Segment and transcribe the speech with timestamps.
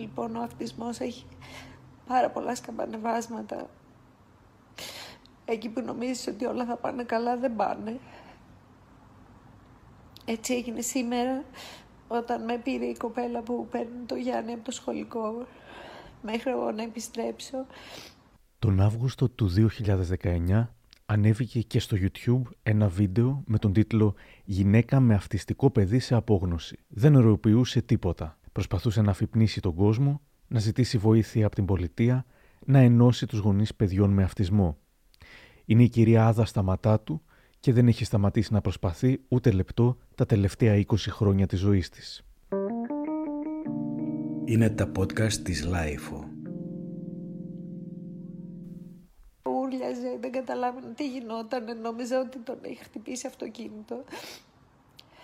[0.00, 1.24] Λοιπόν, ο αυτισμός έχει
[2.06, 3.70] πάρα πολλά σκαμπανεβάσματα.
[5.44, 7.98] Εκεί που νομίζεις ότι όλα θα πάνε καλά, δεν πάνε.
[10.24, 11.44] Έτσι έγινε σήμερα,
[12.08, 15.46] όταν με πήρε η κοπέλα που παίρνει το Γιάννη από το σχολικό,
[16.22, 17.66] μέχρι εγώ να επιστρέψω.
[18.58, 19.50] Τον Αύγουστο του
[20.22, 20.66] 2019
[21.06, 24.14] ανέβηκε και στο YouTube ένα βίντεο με τον τίτλο
[24.44, 26.78] «Γυναίκα με αυτιστικό παιδί σε απόγνωση».
[26.88, 28.38] Δεν οροποιούσε τίποτα.
[28.52, 32.24] Προσπαθούσε να αφυπνήσει τον κόσμο, να ζητήσει βοήθεια από την πολιτεία,
[32.66, 34.76] να ενώσει τους γονείς παιδιών με αυτισμό.
[35.64, 37.22] Είναι η κυρία Άδα Σταματάτου
[37.60, 42.24] και δεν έχει σταματήσει να προσπαθεί ούτε λεπτό τα τελευταία 20 χρόνια της ζωής της.
[44.44, 46.28] Είναι τα podcast της LiFO.
[49.42, 54.04] Ούρλιαζε, δεν καταλάβαινε τι γινόταν, νόμιζα ότι τον έχει χτυπήσει αυτοκίνητο.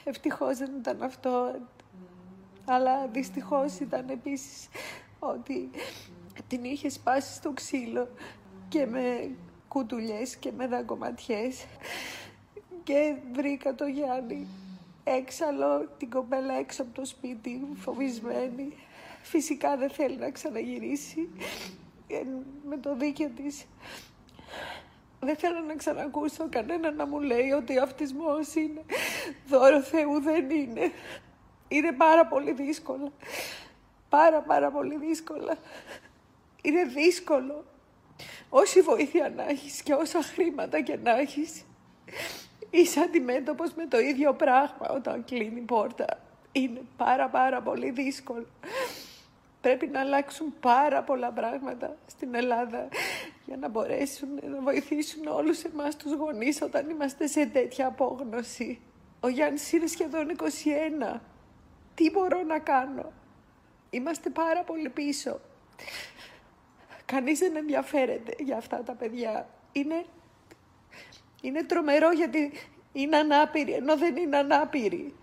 [0.04, 1.54] Ευτυχώς δεν ήταν αυτό,
[2.66, 4.68] αλλά δυστυχώς ήταν επίσης
[5.18, 5.70] ότι
[6.48, 8.08] την είχε σπάσει στο ξύλο
[8.68, 9.30] και με
[9.68, 11.64] κουτουλιές και με δαγκωματιές
[12.82, 14.46] και βρήκα το Γιάννη
[15.04, 18.72] έξαλλο, την κοπέλα έξω από το σπίτι, φοβισμένη.
[19.22, 21.28] Φυσικά δεν θέλει να ξαναγυρίσει
[22.68, 23.66] με το δίκαιο της.
[25.20, 28.84] Δεν θέλω να ξανακούσω κανένα να μου λέει ότι ο αυτισμός είναι
[29.48, 30.90] δώρο Θεού, δεν είναι.
[31.68, 33.12] Είναι πάρα πολύ δύσκολα.
[34.08, 35.56] Πάρα πάρα πολύ δύσκολα.
[36.62, 37.64] Είναι δύσκολο.
[38.48, 41.64] Όση βοήθεια να έχεις και όσα χρήματα και να έχεις,
[42.70, 46.06] είσαι αντιμέτωπος με το ίδιο πράγμα όταν κλείνει η πόρτα.
[46.52, 48.46] Είναι πάρα πάρα πολύ δύσκολο.
[49.60, 52.88] Πρέπει να αλλάξουν πάρα πολλά πράγματα στην Ελλάδα
[53.46, 58.80] για να μπορέσουν να βοηθήσουν όλους εμάς τους γονείς όταν είμαστε σε τέτοια απόγνωση.
[59.20, 61.20] Ο Γιάννης είναι σχεδόν 21.
[61.96, 63.12] Τι μπορώ να κάνω;
[63.90, 65.40] Είμαστε πάρα πολύ πίσω.
[67.04, 69.48] Κανείς δεν ενδιαφέρεται για αυτά τα παιδιά.
[69.72, 70.04] Είναι,
[71.40, 72.52] είναι τρομερό γιατί
[72.92, 75.14] είναι ανάπηροι, ενώ δεν είναι ανάπηροι.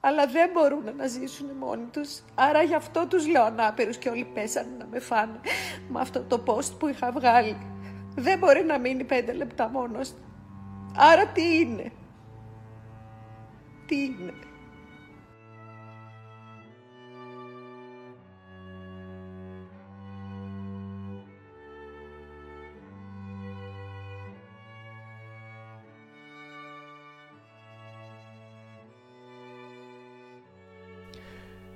[0.00, 2.22] Αλλά δεν μπορούν να ζήσουν μόνοι τους.
[2.34, 5.40] Άρα γι' αυτό τους λέω ανάπηρους και όλοι πέσανε να με φάνε
[5.88, 7.56] με αυτό το post που είχα βγάλει.
[8.14, 10.14] Δεν μπορεί να μείνει πέντε λεπτά μόνος.
[10.96, 11.92] Άρα τι είναι;
[13.86, 14.32] Τι είναι;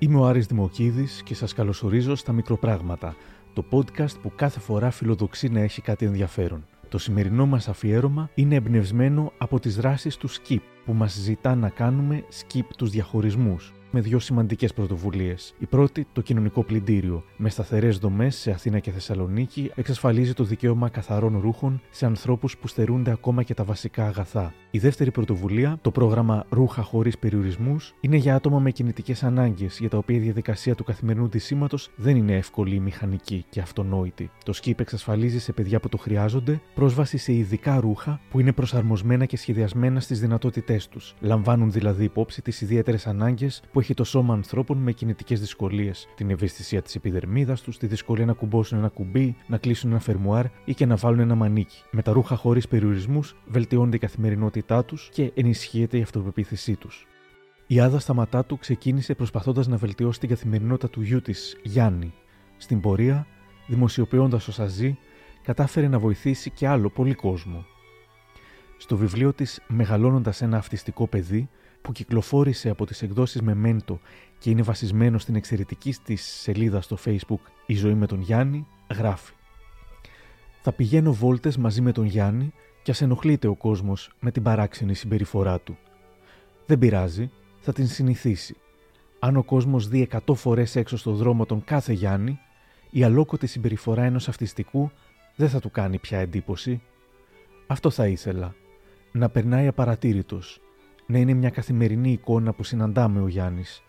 [0.03, 3.17] Είμαι ο Άρης Δημοκίδης και σας καλωσορίζω στα Μικροπράγματα,
[3.53, 6.67] το podcast που κάθε φορά φιλοδοξεί να έχει κάτι ενδιαφέρον.
[6.89, 11.69] Το σημερινό μας αφιέρωμα είναι εμπνευσμένο από τις δράσεις του SKIP, που μας ζητά να
[11.69, 15.55] κάνουμε skip τους διαχωρισμούς με δύο σημαντικές πρωτοβουλίες.
[15.59, 20.89] Η πρώτη, το κοινωνικό πλυντήριο, με σταθερές δομές σε Αθήνα και Θεσσαλονίκη, εξασφαλίζει το δικαίωμα
[20.89, 24.55] καθαρών ρούχων σε ανθρώπους που στερούνται ακόμα και τα βασικά αγαθά.
[24.71, 29.89] Η δεύτερη πρωτοβουλία, το πρόγραμμα Ρούχα χωρίς περιορισμούς, είναι για άτομα με κινητικές ανάγκες, για
[29.89, 34.31] τα οποία η διαδικασία του καθημερινού ντυσίματο δεν είναι εύκολη, μηχανική και αυτονόητη.
[34.45, 39.25] Το SKIP εξασφαλίζει σε παιδιά που το χρειάζονται πρόσβαση σε ειδικά ρούχα που είναι προσαρμοσμένα
[39.25, 41.15] και σχεδιασμένα στις δυνατότητές τους.
[41.21, 46.31] Λαμβάνουν δηλαδή υπόψη τις ιδιαίτερες ανάγκες που έχει το σώμα ανθρώπων με κινητικές δυσκολίες, την
[46.31, 50.75] ευαισθησία της επιδερμίδας τους, τη δυσκολία να κουμπώσουν ένα κουμπί, να κλείσουν ένα φερμουάρ ή
[50.75, 51.83] και να βάλουν ένα μανίκι.
[51.91, 57.07] Με τα ρούχα χωρίς περιορισμούς βελτιώνεται η καθημερινότητά τους και ενισχύεται η αυτοπεποίθησή τους.
[57.67, 62.15] Η Άδα σταματά του ξεκίνησε προσπαθώντας να βελτιώσει την καθημερινότητα του γιού της, Γιάννη.
[62.57, 63.27] Στην πορεία,
[63.67, 64.99] δημοσιοποιώντας όσα ζει,
[65.43, 67.65] κατάφερε να βοηθήσει και άλλο πολύ κόσμο.
[68.77, 71.49] Στο βιβλίο της Μεγαλώνοντας ένα αυτιστικό παιδί,
[71.83, 73.99] που κυκλοφόρησε από τις εκδόσεις Memento
[74.39, 79.33] και είναι βασισμένο στην εξαιρετική της σελίδα στο facebook «Η ζωή με τον Γιάννη» γράφει
[80.63, 84.95] «Θα πηγαίνω βόλτες μαζί με τον Γιάννη και ας ενοχλείται ο κόσμος με την παράξενη
[84.95, 85.79] συμπεριφορά του.
[86.67, 88.57] Δεν πειράζει, θα την συνηθίσει.
[89.19, 92.39] Αν ο κόσμος δει 100 φορές έξω στο δρόμο τον κάθε Γιάννη,
[92.91, 94.91] η αλόκοτη συμπεριφορά ενός αυτιστικού
[95.37, 96.83] δεν θα του κάνει πια εντύπωση.
[97.67, 98.55] Αυτό θα ήθελα.
[99.13, 100.61] Να περνάει απαρατήρητος,
[101.07, 103.83] να είναι μια καθημερινή εικόνα που συναντάμε ο Γιάννης.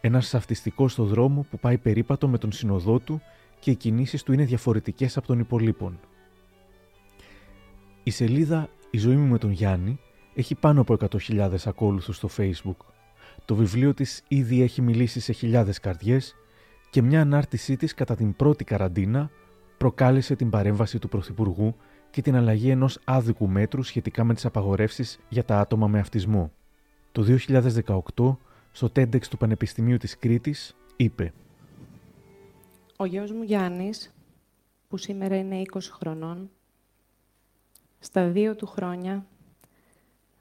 [0.00, 3.20] Ένας αυτιστικό στο δρόμο που πάει περίπατο με τον συνοδό του
[3.58, 6.00] και οι κινήσεις του είναι διαφορετικές από των υπολείπων.
[8.02, 9.98] Η σελίδα Η ζωή μου με τον Γιάννη
[10.34, 10.96] έχει πάνω από
[11.28, 12.76] 100.000 ακόλουθους στο Facebook.
[13.44, 16.34] Το βιβλίο της ήδη έχει μιλήσει σε χιλιάδες καρδιές
[16.90, 19.30] και μια ανάρτησή της κατά την πρώτη καραντίνα
[19.78, 21.76] προκάλεσε την παρέμβαση του Πρωθυπουργού
[22.10, 26.52] και την αλλαγή ενός άδικου μέτρου σχετικά με τις απαγορεύσεις για τα άτομα με αυτισμό.
[27.12, 28.36] Το 2018,
[28.72, 31.32] στο TEDx του Πανεπιστημίου της Κρήτης, είπε
[32.96, 34.12] Ο γιος μου Γιάννης,
[34.88, 36.50] που σήμερα είναι 20 χρονών,
[37.98, 39.26] στα δύο του χρόνια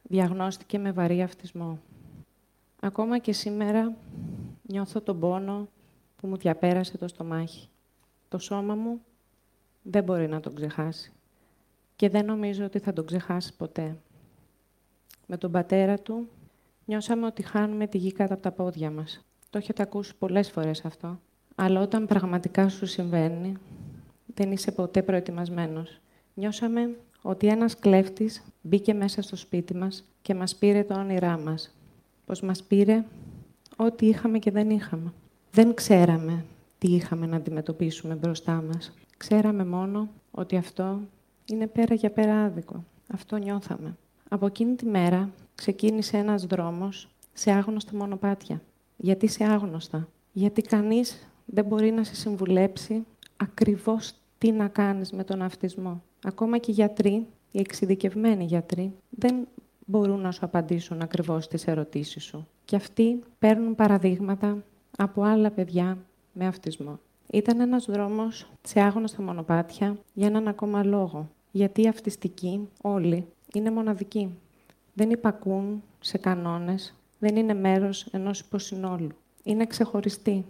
[0.04, 1.80] διαγνώστηκε με βαρύ αυτισμό.
[2.80, 3.96] Ακόμα και σήμερα
[4.62, 5.68] νιώθω τον πόνο
[6.16, 7.70] που μου διαπέρασε το στομάχι.
[8.30, 9.02] Το σώμα μου
[9.82, 11.12] δεν μπορεί να τον ξεχάσει.
[11.98, 13.96] Και δεν νομίζω ότι θα τον ξεχάσει ποτέ.
[15.26, 16.28] Με τον πατέρα του
[16.86, 19.26] νιώσαμε ότι χάνουμε τη γη κάτω από τα πόδια μας.
[19.50, 21.20] Το έχετε ακούσει πολλές φορές αυτό.
[21.56, 23.54] Αλλά όταν πραγματικά σου συμβαίνει,
[24.26, 26.00] δεν είσαι ποτέ προετοιμασμένος.
[26.34, 31.76] Νιώσαμε ότι ένας κλέφτης μπήκε μέσα στο σπίτι μας και μας πήρε το όνειρά μας.
[32.26, 33.04] Πως μας πήρε
[33.76, 35.14] ό,τι είχαμε και δεν είχαμε.
[35.52, 36.46] Δεν ξέραμε
[36.78, 38.94] τι είχαμε να αντιμετωπίσουμε μπροστά μας.
[39.18, 41.00] Ξέραμε μόνο ότι αυτό
[41.52, 42.84] είναι πέρα για πέρα άδικο.
[43.14, 43.98] Αυτό νιώθαμε.
[44.30, 48.62] Από εκείνη τη μέρα ξεκίνησε ένας δρόμος σε άγνωστα μονοπάτια.
[48.98, 53.06] Γιατί σε άγνωστα; Γιατί κανείς δεν μπορεί να σε συμβουλέψει
[53.38, 56.02] ακριβώς τι να κάνεις με τον αυτισμό.
[56.24, 59.48] Ακόμα και οι γιατροί, οι εξειδικευμένοι γιατροί, δεν
[59.86, 62.48] μπορούν να σου απαντήσουν ακριβώς τις ερωτήσεις σου.
[62.66, 64.64] Και αυτοί παίρνουν παραδείγματα
[64.98, 65.98] από άλλα παιδιά
[66.34, 67.00] με αυτισμό.
[67.32, 71.30] Ήταν ένας δρόμος σε άγνωστα μονοπάτια για έναν ακόμα λόγο.
[71.58, 74.38] Γιατί οι αυτιστικοί όλοι είναι μοναδικοί.
[74.94, 79.12] Δεν υπακούν σε κανόνες, δεν είναι μέρος ενός υποσυνόλου.
[79.44, 80.46] Είναι ξεχωριστοί.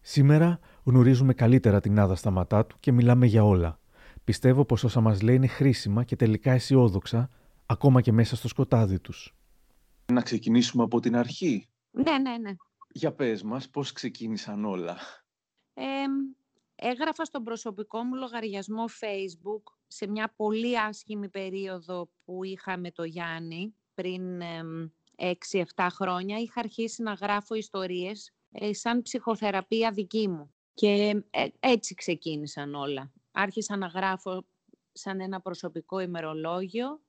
[0.00, 3.78] Σήμερα γνωρίζουμε καλύτερα την Άδα Σταματάτου και μιλάμε για όλα.
[4.24, 7.30] Πιστεύω πως όσα μας λέει είναι χρήσιμα και τελικά αισιόδοξα,
[7.66, 9.34] ακόμα και μέσα στο σκοτάδι τους.
[10.12, 12.54] Να ξεκινήσουμε από την αρχή; Ναι, ναι, ναι.
[12.92, 14.96] Για πες μας, πώς ξεκίνησαν όλα;
[15.74, 15.84] Ε,
[16.74, 23.04] έγραφα στον προσωπικό μου λογαριασμό Facebook σε μια πολύ άσχημη περίοδο που είχα με το
[23.04, 24.22] Γιάννη πριν
[25.76, 26.38] 6-7 χρόνια.
[26.38, 30.52] Είχα αρχίσει να γράφω ιστορίες ε, σαν ψυχοθεραπεία δική μου.
[30.74, 33.12] Και ε, έτσι ξεκίνησαν όλα.
[33.32, 34.44] Άρχισα να γράφω
[34.92, 37.00] σαν ένα προσωπικό ημερολόγιο.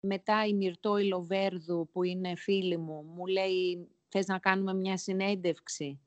[0.00, 6.00] Μετά η Μυρτώ Ιλοβέρδου, που είναι φίλη μου, μου λέει θες να κάνουμε μια συνέντευξη.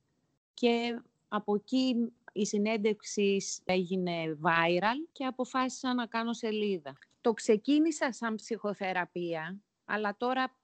[0.54, 6.98] Και από εκεί η συνέντευξη έγινε viral και αποφάσισα να κάνω σελίδα.
[7.22, 10.56] Το ξεκίνησα σαν ψυχοθεραπεία, αλλά τώρα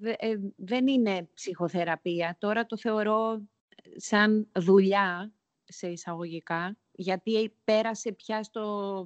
[0.00, 2.36] ε, δεν είναι ψυχοθεραπεία.
[2.38, 3.42] Τώρα το θεωρώ
[3.96, 5.32] σαν δουλειά,
[5.64, 9.04] σε εισαγωγικά, γιατί πέρασε πια στο...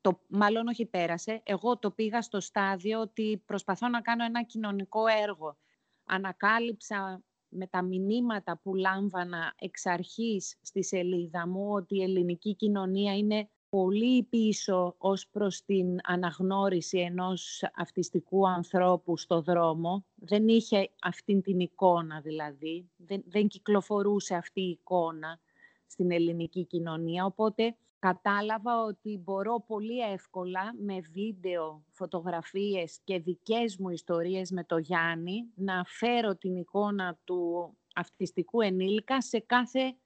[0.00, 5.06] Το, μάλλον όχι πέρασε, εγώ το πήγα στο στάδιο ότι προσπαθώ να κάνω ένα κοινωνικό
[5.06, 5.56] έργο.
[6.04, 7.22] Ανακάλυψα
[7.54, 13.48] με τα μηνύματα που λάμβανα εξ αρχής στη σελίδα μου ότι η ελληνική κοινωνία είναι
[13.68, 20.04] πολύ πίσω ως προς την αναγνώριση ενός αυτιστικού ανθρώπου στο δρόμο.
[20.14, 25.40] Δεν είχε αυτή την εικόνα δηλαδή, δεν, δεν κυκλοφορούσε αυτή η εικόνα
[25.86, 33.88] στην ελληνική κοινωνία, οπότε κατάλαβα ότι μπορώ πολύ εύκολα με βίντεο, φωτογραφίες και δικές μου
[33.88, 39.96] ιστορίες με το Γιάννη να φέρω την εικόνα του αυτιστικού ενήλικα σε κάθε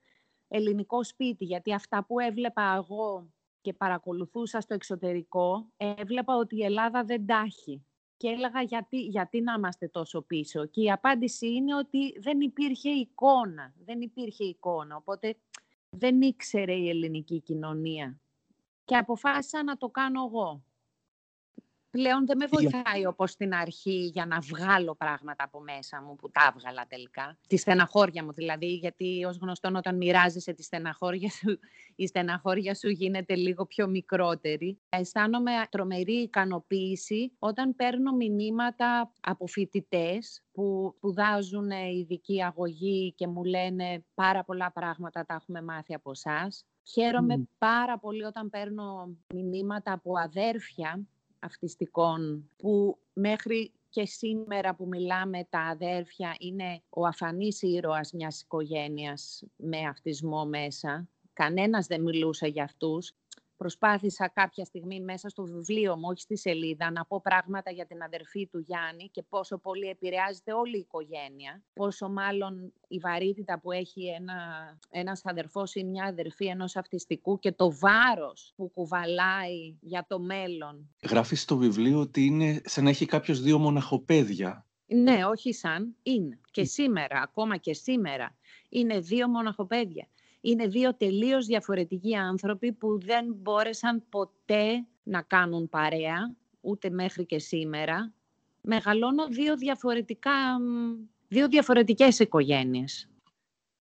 [0.48, 3.30] ελληνικό σπίτι, γιατί αυτά που έβλεπα εγώ
[3.60, 7.86] και παρακολουθούσα στο εξωτερικό, έβλεπα ότι η Ελλάδα δεν τάχει.
[8.16, 10.66] Και έλεγα γιατί, γιατί να είμαστε τόσο πίσω.
[10.66, 13.74] Και η απάντηση είναι ότι δεν υπήρχε εικόνα.
[13.84, 14.96] Δεν υπήρχε εικόνα.
[14.96, 15.36] Οπότε
[15.90, 18.20] δεν ήξερε η ελληνική κοινωνία.
[18.84, 20.62] Και αποφάσισα να το κάνω εγώ
[21.90, 26.30] πλέον δεν με βοηθάει όπως στην αρχή για να βγάλω πράγματα από μέσα μου που
[26.30, 27.38] τα έβγαλα τελικά.
[27.46, 31.58] Τη στεναχώρια μου δηλαδή, γιατί ως γνωστόν όταν μοιράζεσαι τη στεναχώρια σου,
[31.96, 34.78] η στεναχώρια σου γίνεται λίγο πιο μικρότερη.
[34.88, 44.04] Αισθάνομαι τρομερή ικανοποίηση όταν παίρνω μηνύματα από φοιτητές που σπουδάζουν ειδική αγωγή και μου λένε
[44.14, 46.64] πάρα πολλά πράγματα τα έχουμε μάθει από εσάς.
[46.82, 51.06] Χαίρομαι πάρα πολύ όταν παίρνω μηνύματα από αδέρφια
[51.38, 59.42] αυτιστικών που μέχρι και σήμερα που μιλάμε τα αδέρφια είναι ο αφανής ήρωας μιας οικογένειας
[59.56, 61.08] με αυτισμό μέσα.
[61.32, 63.12] Κανένας δεν μιλούσε για αυτούς
[63.58, 68.02] Προσπάθησα κάποια στιγμή μέσα στο βιβλίο μου, όχι στη σελίδα, να πω πράγματα για την
[68.02, 71.62] αδερφή του Γιάννη και πόσο πολύ επηρεάζεται όλη η οικογένεια.
[71.72, 74.34] Πόσο μάλλον η βαρύτητα που έχει ένα,
[74.90, 80.88] ένας αδερφός ή μια αδερφή ενός αυτιστικού και το βάρος που κουβαλάει για το μέλλον.
[81.08, 84.66] Γράφεις στο βιβλίο ότι είναι σαν να έχει κάποιος δύο μοναχοπέδια.
[84.86, 86.40] Ναι, όχι σαν, είναι.
[86.50, 88.36] Και σήμερα, ακόμα και σήμερα,
[88.68, 90.08] είναι δύο μοναχοπέδια
[90.40, 97.38] είναι δύο τελείως διαφορετικοί άνθρωποι που δεν μπόρεσαν ποτέ να κάνουν παρέα, ούτε μέχρι και
[97.38, 98.12] σήμερα.
[98.60, 100.58] Μεγαλώνω δύο, διαφορετικά,
[101.28, 103.08] δύο διαφορετικές οικογένειες.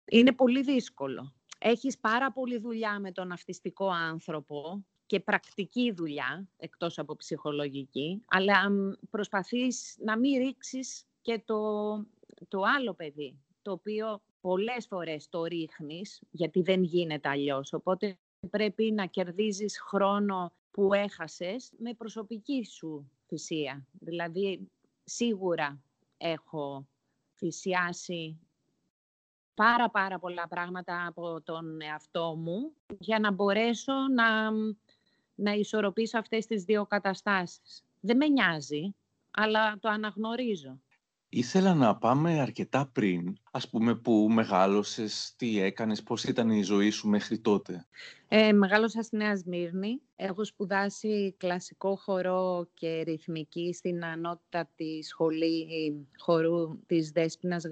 [0.05, 1.33] Είναι πολύ δύσκολο.
[1.60, 8.72] έχεις πάρα πολλή δουλειά με τον αυτιστικό άνθρωπο και πρακτική δουλειά, εκτός από ψυχολογική, αλλά
[9.10, 11.93] προσπαθείς να μην ρίξεις και το,
[12.48, 17.73] το άλλο παιδί, το οποίο πολλές φορές το ρίχνεις, γιατί δεν γίνεται αλλιώς.
[17.73, 18.17] Οπότε
[18.50, 23.88] πρέπει να κερδίζεις χρόνο που έχασες με προσωπική σου θυσία.
[23.91, 24.69] Δηλαδή,
[25.03, 25.81] σίγουρα
[26.17, 26.88] έχω
[27.35, 28.39] θυσιάσει
[29.53, 34.51] πάρα πάρα πολλά πράγματα από τον εαυτό μου για να μπορέσω να,
[35.35, 37.83] να ισορροπήσω αυτές τις δύο καταστάσεις.
[38.00, 38.95] Δεν με νοιάζει,
[39.31, 40.79] αλλά το αναγνωρίζω.
[41.29, 46.89] Ήθελα να πάμε αρκετά πριν, ας πούμε, που μεγάλωσες, τι έκανες, πώς ήταν η ζωή
[46.89, 47.86] σου μέχρι τότε;
[48.27, 50.01] Ε, μεγάλωσα στη Νέα Σμύρνη.
[50.15, 55.67] Έχω σπουδάσει κλασικό χορό και ρυθμική στην ανώτατη σχολή
[56.17, 57.63] χορού της Δέσποινας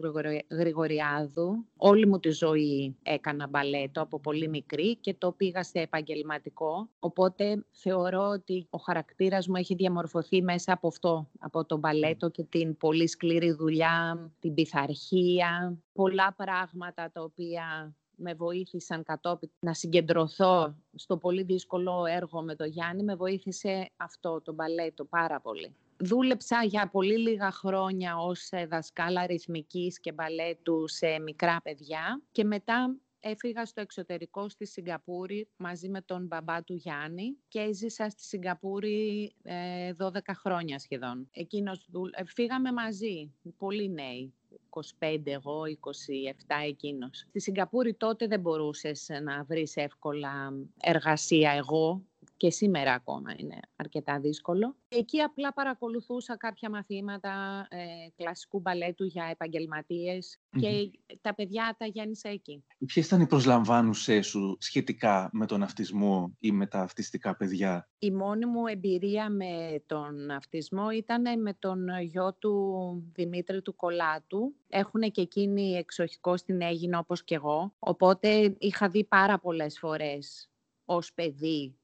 [0.50, 1.66] Γρηγοριάδου.
[1.78, 6.90] Όλη μου τη ζωή έκανα μπαλέτο από πολύ μικρή και το πήγα σε επαγγελματικό.
[7.00, 12.44] Οπότε θεωρώ ότι ο χαρακτήρας μου έχει διαμορφωθεί μέσα από αυτό, από το μπαλέτο και
[12.44, 20.76] την πολύ σκληρή δουλειά, την πειθαρχία, πολλά πράγματα τα οποία με βοήθησαν κατόπιν να συγκεντρωθώ
[20.96, 25.76] στο πολύ δύσκολο έργο με το Γιάννη, με βοήθησε αυτό το μπαλέτο πάρα πολύ.
[25.98, 32.96] Δούλεψα για πολύ λίγα χρόνια ως δασκάλα ρυθμικής και μπαλέτου σε μικρά παιδιά και μετά
[33.22, 39.34] έφυγα στο εξωτερικό στη Σιγκαπούρη μαζί με τον μπαμπά του Γιάννη και έζησα στη Σιγκαπούρη
[39.44, 41.30] 12 ε, χρόνια σχεδόν.
[41.32, 44.34] Εκείνος, ε, φύγαμε μαζί, πολύ νέοι.
[44.70, 47.26] 25 εγώ, 27 εκείνος.
[47.30, 52.02] Στη Σιγκαπούρη τότε δεν μπορούσες να βρεις εύκολα εργασία εγώ
[52.42, 54.76] και σήμερα ακόμα είναι αρκετά δύσκολο.
[54.88, 57.78] Εκεί απλά παρακολουθούσα κάποια μαθήματα ε,
[58.16, 62.64] κλασικού μπαλέτου για επαγγελματιες και τα παιδιά τα γέννησα εκεί.
[62.86, 68.12] Ποιες ήταν οι προσλαμβάνουσές σου σχετικά με τον αυτισμό ή με τα αυτιστικά παιδιά; Η
[68.12, 74.56] μόνη μου εμπειρία με τον αυτισμό ήταν με τον γιο του Δημήτρη του Κολάτου.
[74.68, 77.74] Έχουν και εκείνοι εξοχικό στην Έγινα όπως και εγώ.
[77.80, 80.50] Οπότε είχα δει πάρα πολλές φορές
[80.86, 81.76] ως παιδί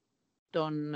[0.50, 0.94] τον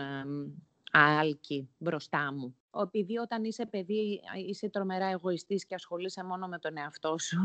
[0.92, 2.56] Άλκη μπροστά μου.
[2.82, 7.38] Επειδή όταν είσαι παιδί είσαι τρομερά εγωιστής και ασχολείσαι μόνο με τον εαυτό σου,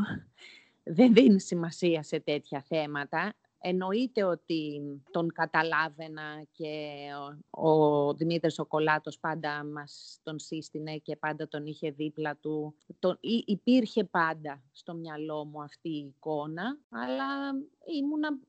[0.98, 3.34] δεν δίνει σημασία σε τέτοια θέματα.
[3.60, 6.96] Εννοείται ότι τον καταλάβαινα και
[7.52, 12.76] ο, ο Δημήτρης ο Κολάτος πάντα μας τον σύστηνε και πάντα τον είχε δίπλα του.
[13.00, 17.52] Τον, υπήρχε πάντα στο μυαλό μου αυτή η εικόνα, αλλά
[18.00, 18.40] ήμουνα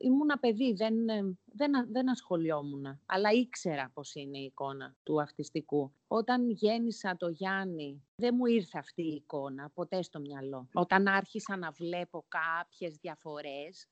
[0.00, 5.92] ήμουνα παιδί, δεν, ε, δεν, δεν ασχολιόμουν, αλλά ήξερα πώς είναι η εικόνα του αυτιστικού.
[6.06, 10.68] Όταν γέννησα το Γιάννη, δεν μου ήρθε αυτή η εικόνα ποτέ στο μυαλό.
[10.72, 13.88] Όταν άρχισα να βλέπω κάποιες διαφορές,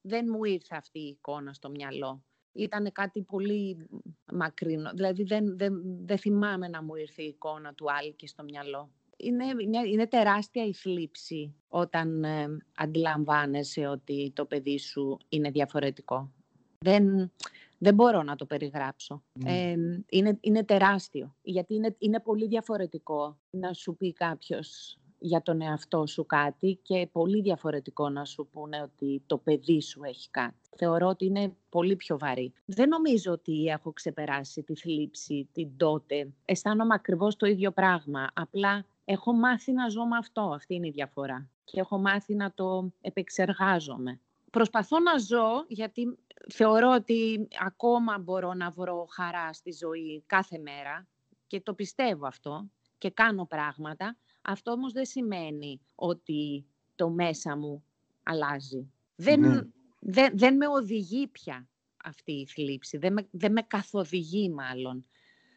[0.00, 2.24] δεν μου ήρθε αυτή η εικόνα στο μυαλό.
[2.52, 3.88] Ήταν κάτι πολύ
[4.32, 8.90] μακρινό, δηλαδή δεν, δεν, δεν θυμάμαι να μου ήρθε η εικόνα του Άλκη στο μυαλό
[9.22, 16.30] είναι, είναι, είναι τεράστια η θλίψη όταν ε, αντιλαμβάνεσαι ότι το παιδί σου είναι διαφορετικό.
[16.78, 17.32] Δεν,
[17.78, 19.22] δεν μπορώ να το περιγράψω.
[19.32, 19.70] Ναι.
[19.70, 19.76] Ε,
[20.08, 26.06] είναι, είναι τεράστιο, γιατί είναι, είναι πολύ διαφορετικό να σου πει κάποιος για τον εαυτό
[26.06, 30.56] σου κάτι και πολύ διαφορετικό να σου πούνε ότι το παιδί σου έχει κάτι.
[30.76, 32.52] Θεωρώ ότι είναι πολύ πιο βαρύ.
[32.64, 36.32] Δεν νομίζω ότι έχω ξεπεράσει τη θλίψη την τότε.
[36.44, 38.30] Αισθάνομαι ακριβώς το ίδιο πράγμα.
[38.34, 41.50] Απλά έχω μάθει να ζω με αυτό, αυτή είναι η διαφορά.
[41.64, 44.20] Και έχω μάθει να το επεξεργάζομαι.
[44.50, 46.18] Προσπαθώ να ζω, γιατί
[46.48, 51.06] θεωρώ ότι ακόμα μπορώ να βρω χαρά στη ζωή κάθε μέρα
[51.46, 54.16] και το πιστεύω αυτό και κάνω πράγματα.
[54.42, 57.84] Αυτό όμως δεν σημαίνει ότι το μέσα μου
[58.22, 58.92] αλλάζει.
[59.16, 59.60] Δεν, ναι.
[59.98, 61.68] δεν, δεν με οδηγεί πια
[62.04, 62.96] αυτή η θλίψη.
[62.96, 65.06] Δεν με, δεν με καθοδηγεί μάλλον.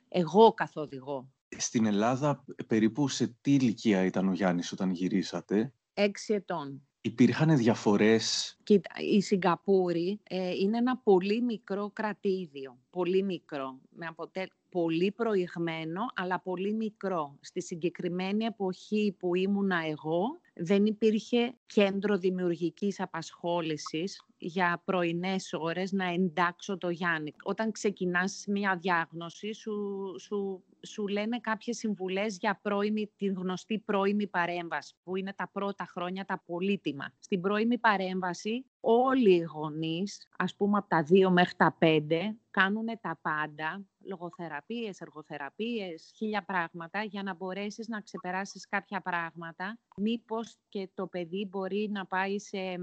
[0.08, 6.88] Εγώ καθοδηγώ στην Ελλάδα περίπου σε τι ηλικία ήταν ο Γιάννης όταν γυρίσατε; Έξι ετών.
[7.02, 12.80] Υπήρχαν διαφορές; Κοίτα, η Σιγκαπούρη ε, είναι ένα πολύ μικρό κρατήδιο.
[12.90, 13.80] Πολύ μικρό.
[13.90, 14.50] Με αποτε...
[14.70, 17.38] Πολύ προηγμένο, αλλά πολύ μικρό.
[17.42, 26.06] Στη συγκεκριμένη εποχή που ήμουνα εγώ, δεν υπήρχε κέντρο δημιουργικής απασχόλησης για πρωινές ώρες να
[26.06, 27.34] εντάξω το Γιάννη.
[27.44, 29.76] Όταν ξεκινάς μια διάγνωση, σου,
[30.20, 35.86] σου σου λένε κάποιες συμβουλές για πρώιμη, την γνωστή πρώιμη παρέμβαση, που είναι τα πρώτα
[35.86, 37.14] χρόνια τα πολύτιμα.
[37.20, 42.86] Στην πρώιμη παρέμβαση όλοι οι γονείς, ας πούμε από τα δύο μέχρι τα πέντε, κάνουν
[43.02, 49.80] τα πάντα, λογοθεραπείες, εργοθεραπείες, χίλια πράγματα για να μπορέσεις να ξεπεράσεις κάποια πράγματα.
[49.98, 52.76] Μήπως και το παιδί μπορεί να πάει σε,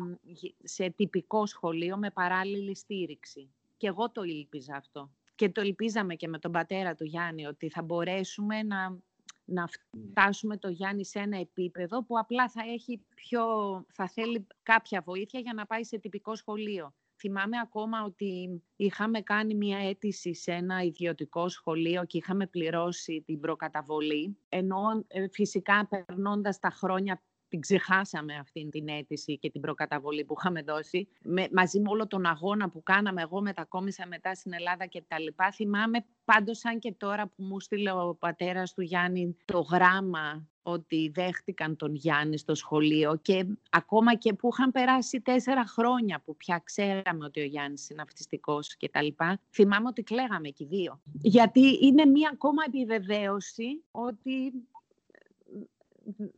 [0.63, 3.55] σε τυπικό σχολείο με παράλληλη στήριξη.
[3.77, 5.11] Και εγώ το ήλπιζα αυτό.
[5.35, 9.01] Και το ελπίζαμε και με τον πατέρα του Γιάννη ότι θα μπορέσουμε να
[9.45, 9.69] να
[10.11, 13.45] φτάσουμε το Γιάννη σε ένα επίπεδο που απλά θα, έχει πιο,
[13.93, 16.95] θα θέλει κάποια βοήθεια για να πάει σε τυπικό σχολείο.
[17.23, 23.41] Θυμάμαι ακόμα ότι είχαμε κάνει μια αίτηση σε ένα ιδιωτικό σχολείο και είχαμε πληρώσει την
[23.41, 30.25] προκαταβολή, ενώ ε, φυσικά περνώντας τα χρόνια την ξεχάσαμε αυτή την αίτηση και την προκαταβολή
[30.25, 31.09] που είχαμε δώσει.
[31.23, 35.19] Με, μαζί με όλο τον αγώνα που κάναμε, εγώ μετακόμισα μετά στην Ελλάδα και τα
[35.19, 35.53] λοιπά.
[35.53, 41.11] Θυμάμαι πάντως σαν και τώρα που μου στείλε ο πατέρας του Γιάννη το γράμμα ότι
[41.15, 46.63] δέχτηκαν τον Γιάννη στο σχολείο και ακόμα και που είχαν περάσει τέσσερα χρόνια που πια
[46.65, 51.01] ξέραμε ότι ο Γιάννης είναι αυτιστικός και τα λοιπά, θυμάμαι ότι κλαίγαμε και οι δύο.
[51.13, 54.53] Γιατί είναι μία ακόμα επιβεβαίωση ότι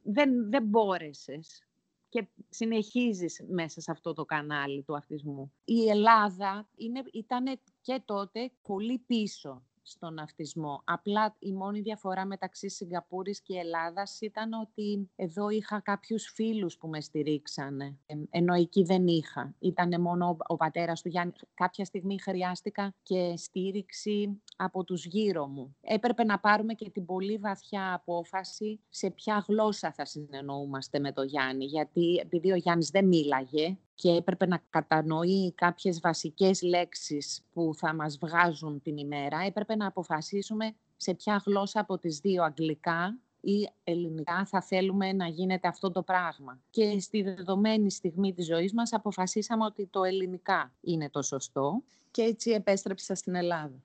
[0.02, 1.62] δεν, δεν μπόρεσες
[2.08, 5.52] και συνεχίζεις μέσα σε αυτό το κανάλι του αυτισμού.
[5.64, 10.82] Η Ελλάδα είναι, ήταν και τότε πολύ πίσω στον αυτισμό.
[10.84, 16.88] Απλά η μόνη διαφορά μεταξύ Σιγκαπούρης και Ελλάδας ήταν ότι εδώ είχα κάποιους φίλους που
[16.88, 17.98] με στηρίξανε,
[18.30, 19.54] ενώ εκεί δεν είχα.
[19.58, 21.32] Ήταν μόνο ο πατέρας του Γιάννη.
[21.54, 25.76] Κάποια στιγμή χρειάστηκα και στήριξη από τους γύρω μου.
[25.80, 31.26] Έπρεπε να πάρουμε και την πολύ βαθιά απόφαση σε ποια γλώσσα θα συνεννοούμαστε με τον
[31.26, 37.74] Γιάννη, γιατί επειδή ο Γιάννης δεν μίλαγε, και έπρεπε να κατανοεί κάποιες βασικές λέξεις που
[37.76, 43.18] θα μας βγάζουν την ημέρα, έπρεπε να αποφασίσουμε σε ποια γλώσσα από τις δύο, αγγλικά
[43.40, 46.60] ή ελληνικά, θα θέλουμε να γίνεται αυτό το πράγμα.
[46.70, 52.22] Και στη δεδομένη στιγμή της ζωής μας αποφασίσαμε ότι το ελληνικά είναι το σωστό και
[52.22, 53.82] έτσι επέστρεψα στην Ελλάδα.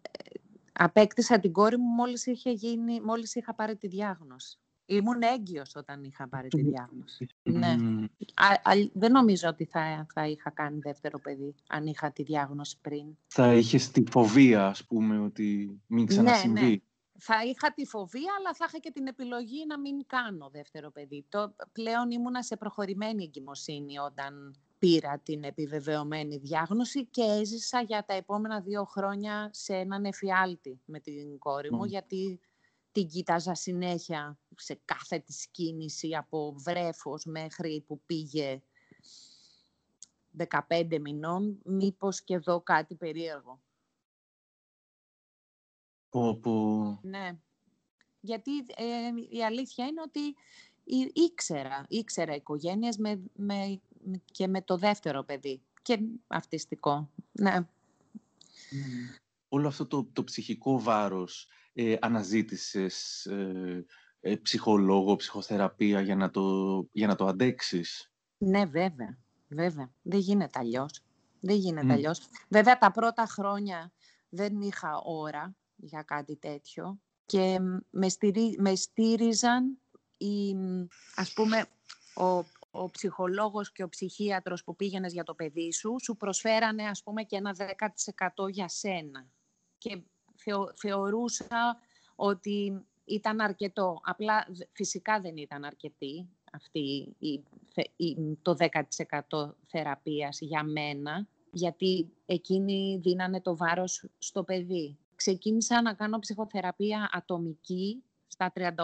[0.00, 0.40] Ε,
[0.72, 4.58] απέκτησα την κόρη μου μόλις, είχε γίνει, μόλις είχα πάρει τη διάγνωση.
[4.86, 7.26] Ήμουν έγκυος όταν είχα πάρει τη διάγνωση.
[7.42, 7.76] Ναι.
[8.92, 13.16] δεν νομίζω ότι θα, θα είχα κάνει δεύτερο παιδί, αν είχα τη διάγνωση πριν.
[13.26, 16.60] Θα είχες τη φοβία, ας πούμε, ότι μην ξανασυμβεί.
[16.60, 16.76] Ναι, ναι.
[17.18, 21.26] Θα είχα τη φοβία, αλλά θα είχα και την επιλογή να μην κάνω δεύτερο παιδί.
[21.28, 28.14] Το, πλέον ήμουνα σε προχωρημένη εγκυμοσύνη όταν πήρα την επιβεβαιωμένη διάγνωση και έζησα για τα
[28.14, 32.40] επόμενα δύο χρόνια σε έναν εφιάλτη με την κόρη μου, γιατί
[32.94, 38.62] την κοίταζα συνέχεια σε κάθε της κίνηση από βρέφος μέχρι που πήγε
[40.68, 43.62] 15 μηνών, μήπως και εδώ κάτι περίεργο.
[46.08, 47.38] Πω, Ναι.
[48.20, 50.34] Γιατί ε, η αλήθεια είναι ότι
[51.12, 53.80] ήξερα, ήξερα οικογένειες με, με,
[54.24, 55.62] και με το δεύτερο παιδί.
[55.82, 57.68] Και αυτιστικό, ναι.
[59.48, 63.84] Όλο αυτό το, το ψυχικό βάρος ε, αναζήτησες ε,
[64.20, 66.42] ε, ψυχολόγο, ψυχοθεραπεία για να, το,
[66.92, 69.18] για να το αντέξεις; Ναι, βέβαια.
[69.48, 69.92] Βέβαια.
[70.02, 71.02] Δεν γίνεται αλλιώς.
[71.40, 71.90] Δεν γίνεται mm.
[71.90, 72.20] αλλιώς.
[72.48, 73.92] Βέβαια, τα πρώτα χρόνια
[74.28, 77.58] δεν είχα ώρα για κάτι τέτοιο και
[77.90, 79.78] με, στηρί, με στήριζαν
[80.16, 80.56] οι,
[81.14, 81.66] ας πούμε,
[82.14, 87.02] ο, ο ψυχολόγος και ο ψυχίατρος που πήγαινες για το παιδί σου, σου προσφέρανε ας
[87.02, 87.56] πούμε και ένα
[88.36, 89.28] 10% για σένα.
[89.78, 90.02] Και
[90.74, 91.78] θεωρούσα
[92.14, 94.00] ότι ήταν αρκετό.
[94.04, 97.42] Απλά φυσικά δεν ήταν αρκετή αυτή η,
[97.96, 98.56] η, το
[99.30, 104.98] 10% θεραπείας για μένα, γιατί εκείνοι δίνανε το βάρος στο παιδί.
[105.14, 108.74] Ξεκίνησα να κάνω ψυχοθεραπεία ατομική στα 38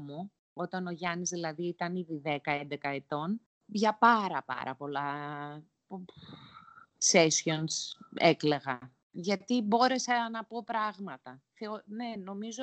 [0.00, 5.04] μου, όταν ο Γιάννης δηλαδή ήταν ήδη 10-11 ετών, για πάρα πάρα πολλά
[7.12, 11.42] sessions έκλεγα γιατί μπόρεσα να πω πράγματα.
[11.84, 12.62] Ναι, νομίζω,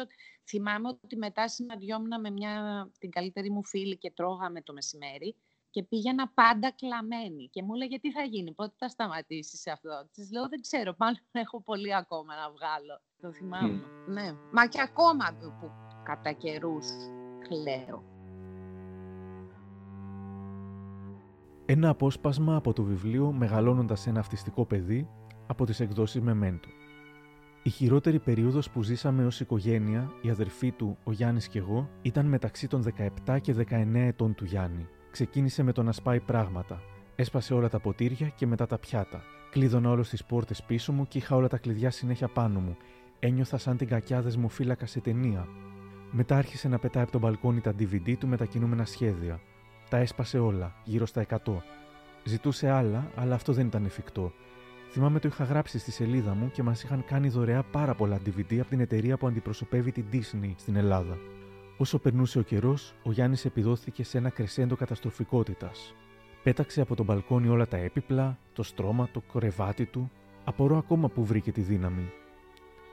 [0.49, 5.35] θυμάμαι ότι μετά συναντιόμουν με μια, την καλύτερη μου φίλη και τρώγαμε το μεσημέρι
[5.69, 10.31] και πήγαινα πάντα κλαμμένη και μου έλεγε τι θα γίνει, πότε θα σταματήσεις αυτό; Της
[10.31, 13.01] λέω δεν ξέρω, μάλλον έχω πολύ ακόμα να βγάλω.
[13.21, 13.81] Το θυμάμαι.
[14.07, 14.33] Ναι.
[14.51, 15.71] Μα και ακόμα που
[16.03, 16.87] κατά καιρούς
[17.39, 18.03] κλαίω.
[21.65, 25.20] Ένα απόσπασμα από το βιβλίο «Μεγαλώνοντας ένα αυτιστικό παιδί»
[25.51, 26.67] από τις εκδόσεις Μεμέντο.
[27.63, 32.25] Η χειρότερη περίοδος που ζήσαμε ως οικογένεια, η αδερφή του, ο Γιάννης και εγώ, ήταν
[32.25, 32.83] μεταξύ των
[33.25, 34.87] 17 και 19 ετών του Γιάννη.
[35.11, 36.81] Ξεκίνησε με το να σπάει πράγματα.
[37.15, 39.23] Έσπασε όλα τα ποτήρια και μετά τα πιάτα.
[39.51, 42.77] Κλείδωνα όλες τις πόρτες πίσω μου και είχα όλα τα κλειδιά συνέχεια πάνω μου.
[43.19, 45.47] Ένιωθα σαν την κακιά δεσμοφύλακα σε ταινία.
[46.11, 49.39] Μετά άρχισε να πετάει από τον μπαλκόνι τα DVD του με τα κινούμενα σχέδια.
[49.89, 51.37] Τα έσπασε όλα, γύρω στα 100.
[52.23, 54.31] Ζητούσε άλλα, αλλά αυτό δεν ήταν εφικτό.
[54.93, 58.57] Θυμάμαι το είχα γράψει στη σελίδα μου και μας είχαν κάνει δωρεά πάρα πολλά DVD
[58.59, 61.17] από την εταιρεία που αντιπροσωπεύει την Disney στην Ελλάδα.
[61.77, 65.93] Όσο περνούσε ο καιρός, ο Γιάννης επιδόθηκε σε ένα κρεσέντο καταστροφικότητας.
[66.43, 70.11] Πέταξε από τον μπαλκόνι όλα τα έπιπλα, το στρώμα, το κρεβάτι του.
[70.43, 72.11] Απορώ ακόμα που βρήκε τη δύναμη.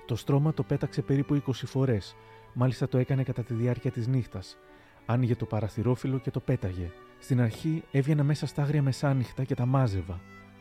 [0.06, 2.16] Το στρώμα το πέταξε περίπου 20 φορές,
[2.54, 4.58] μάλιστα το έκανε κατά τη διάρκεια της νύχτας.
[5.06, 6.90] Άνοιγε το παραθυρόφυλλο και το πέταγε.
[7.18, 10.20] Στην αρχή έβγαινα μέσα στα άγρια μεσάνυχτα και τα μάζευα.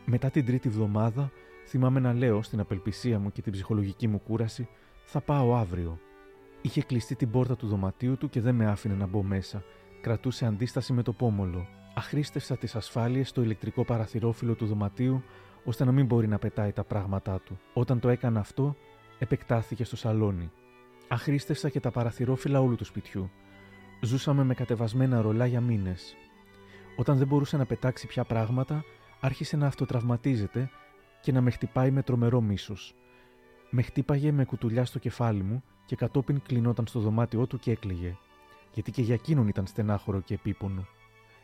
[0.09, 1.31] Μετά την τρίτη βδομάδα,
[1.65, 4.67] θυμάμαι να λέω στην απελπισία μου και την ψυχολογική μου κούραση:
[5.03, 5.99] Θα πάω αύριο.
[6.61, 9.63] Είχε κλειστεί την πόρτα του δωματίου του και δεν με άφηνε να μπω μέσα.
[10.01, 11.67] Κρατούσε αντίσταση με το πόμολο.
[11.95, 15.23] Αχρήστευσα τις ασφάλειες στο ηλεκτρικό παραθυρόφυλλο του δωματίου,
[15.63, 17.59] ώστε να μην μπορεί να πετάει τα πράγματά του.
[17.73, 18.75] Όταν το έκανα αυτό,
[19.19, 20.51] επεκτάθηκε στο σαλόνι.
[21.07, 23.29] Αχρήστευσα και τα παραθυρόφυλλα όλου του σπιτιού.
[24.01, 26.15] Ζούσαμε με κατεβασμένα ρολά για μήνες.
[26.95, 28.83] Όταν δεν μπορούσε να πετάξει πια πράγματα,
[29.19, 30.69] άρχισε να αυτοτραυματίζεται
[31.21, 32.95] και να με χτυπάει με τρομερό μίσος.
[33.69, 38.17] Με χτύπαγε με κουτουλιά στο κεφάλι μου και κατόπιν κλεινόταν στο δωμάτιό του και έκλαιγε.
[38.73, 40.85] Γιατί και για εκείνον ήταν στενάχωρο και επίπονο.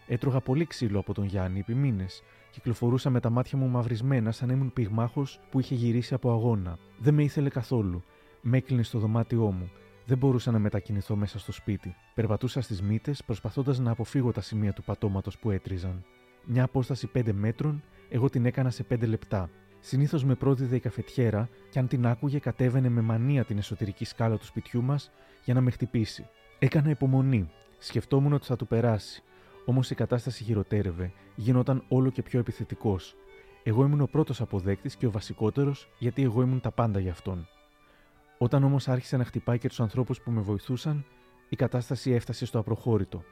[0.07, 2.23] Έτρωγα πολύ ξύλο από τον Γιάννη επί μήνες.
[2.51, 6.77] Κυκλοφορούσα με τα μάτια μου μαυρισμένα σαν να ήμουν πυγμάχος που είχε γυρίσει από αγώνα.
[6.97, 8.03] Δεν με ήθελε καθόλου.
[8.41, 9.71] Με έκλεινε στο δωμάτιό μου.
[10.05, 11.95] Δεν μπορούσα να μετακινηθώ μέσα στο σπίτι.
[12.15, 16.05] Περπατούσα στις μύτες προσπαθώντας να αποφύγω τα σημεία του πατώματος που έτριζαν.
[16.45, 19.49] Μια απόσταση 5 μέτρων, εγώ την έκανα σε 5 λεπτά.
[19.79, 24.37] Συνήθως με πρόδιδε η καφετιέρα και αν την άκουγε κατέβαινε με μανία την εσωτερική σκάλα
[24.37, 25.11] του σπιτιού μας
[25.43, 26.27] για να με χτυπήσει.
[26.59, 27.49] Έκανα υπομονή.
[27.77, 29.23] Σκεφτόμουν ότι θα του περάσει.
[29.65, 33.15] Όμως η κατάσταση χειροτέρευε, γινόταν όλο και πιο επιθετικός.
[33.63, 37.47] Εγώ ήμουν ο πρώτος αποδέκτης και ο βασικότερος, γιατί εγώ ήμουν τα πάντα για αυτόν.
[38.37, 41.05] Όταν όμως άρχισε να χτυπάει και τους ανθρώπους που με βοηθούσαν,
[41.49, 43.23] η κατάσταση έφτασε στο απροχώρητο.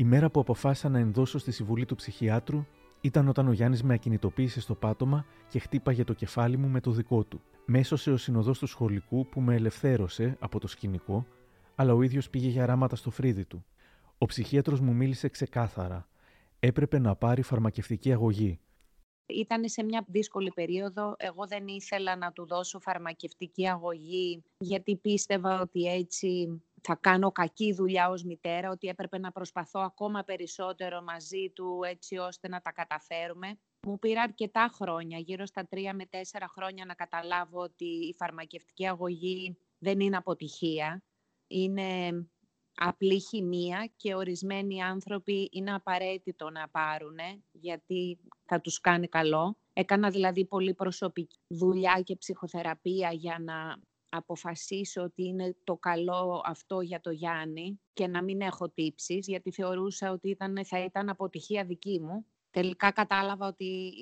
[0.00, 2.66] Η μέρα που αποφάσισα να ενδώσω στη συμβουλή του ψυχιάτρου
[3.00, 6.90] ήταν όταν ο Γιάννης με ακινητοποίησε στο πάτωμα και χτύπαγε το κεφάλι μου με το
[6.90, 7.40] δικό του.
[7.66, 11.26] Μέσωσε ο συνοδός του σχολικού που με ελευθέρωσε από το σκηνικό,
[11.74, 13.64] αλλά ο ίδιος πήγε για ράματα στο φρύδι του.
[14.18, 16.08] Ο ψυχίατρος μου μίλησε ξεκάθαρα.
[16.58, 18.60] Έπρεπε να πάρει φαρμακευτική αγωγή.
[19.26, 21.14] Ήταν σε μια δύσκολη περίοδο.
[21.18, 27.72] Εγώ δεν ήθελα να του δώσω φαρμακευτική αγωγή γιατί πίστευα ότι έτσι θα κάνω κακή
[27.72, 32.72] δουλειά ως μητέρα, ότι έπρεπε να προσπαθώ ακόμα περισσότερο μαζί του έτσι ώστε να τα
[32.72, 33.58] καταφέρουμε.
[33.86, 38.88] Μου πήρα αρκετά χρόνια, γύρω στα τρία με τέσσερα χρόνια, να καταλάβω ότι η φαρμακευτική
[38.88, 41.02] αγωγή δεν είναι αποτυχία.
[41.46, 42.10] Είναι
[42.74, 47.18] απλή χημεία και ορισμένοι άνθρωποι είναι απαραίτητο να πάρουν
[47.52, 49.56] γιατί θα τους κάνει καλό.
[49.72, 53.76] Έκανα δηλαδή πολύ προσωπική δουλειά και ψυχοθεραπεία για να
[54.10, 59.50] αποφασίσω ότι είναι το καλό αυτό για το Γιάννη και να μην έχω τύψεις, γιατί
[59.52, 62.26] θεωρούσα ότι ήταν, θα ήταν αποτυχία δική μου.
[62.50, 63.92] Τελικά κατάλαβα ότι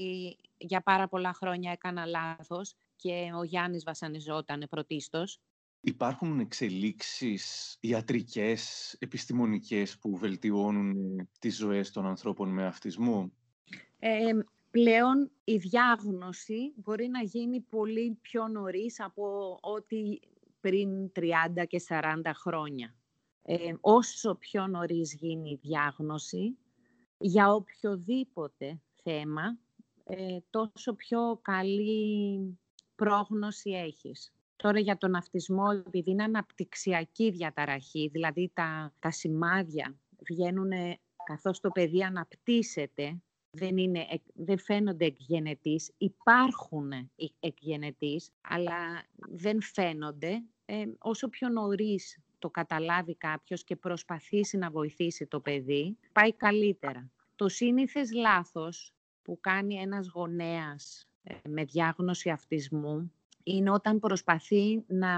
[0.58, 5.40] για πάρα πολλά χρόνια έκανα λάθος και ο Γιάννης βασανιζόταν πρωτίστως.
[5.80, 13.32] Υπάρχουν εξελίξεις ιατρικές, επιστημονικές που βελτιώνουν τις ζωές των ανθρώπων με αυτισμό;
[13.98, 14.30] Ε,
[14.80, 20.18] πλέον η διάγνωση μπορεί να γίνει πολύ πιο νωρίς από ό,τι
[20.60, 22.02] πριν 30 και 40
[22.34, 22.94] χρόνια.
[23.42, 26.58] Ε, όσο πιο νωρίς γίνει η διάγνωση,
[27.18, 29.58] για οποιοδήποτε θέμα,
[30.04, 32.58] ε, τόσο πιο καλή
[32.94, 34.32] πρόγνωση έχεις.
[34.56, 39.96] Τώρα για τον αυτισμό, επειδή είναι αναπτυξιακή διαταραχή, δηλαδή τα, τα σημάδια
[40.28, 40.70] βγαίνουν
[41.24, 43.22] καθώς το παιδί αναπτύσσεται,
[43.58, 46.92] δεν, είναι, δεν φαίνονται εκγενετής, υπάρχουν
[47.40, 50.42] εκγενετής, αλλά δεν φαίνονται.
[50.64, 57.10] Ε, όσο πιο νωρίς το καταλάβει κάποιος και προσπαθήσει να βοηθήσει το παιδί, πάει καλύτερα.
[57.36, 65.10] Το σύνηθες λάθος που κάνει ένας γονέας ε, με διάγνωση αυτισμού είναι όταν προσπαθεί να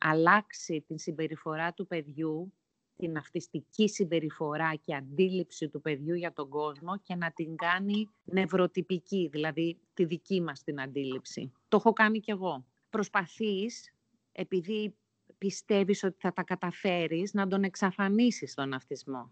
[0.00, 2.52] αλλάξει την συμπεριφορά του παιδιού
[2.96, 9.28] την αυτιστική συμπεριφορά και αντίληψη του παιδιού για τον κόσμο και να την κάνει νευροτυπική,
[9.32, 11.52] δηλαδή τη δική μας την αντίληψη.
[11.68, 12.66] Το έχω κάνει κι εγώ.
[12.90, 13.94] Προσπαθείς,
[14.32, 14.94] επειδή
[15.38, 19.30] πιστεύεις ότι θα τα καταφέρεις, να τον εξαφανίσεις τον αυτισμό.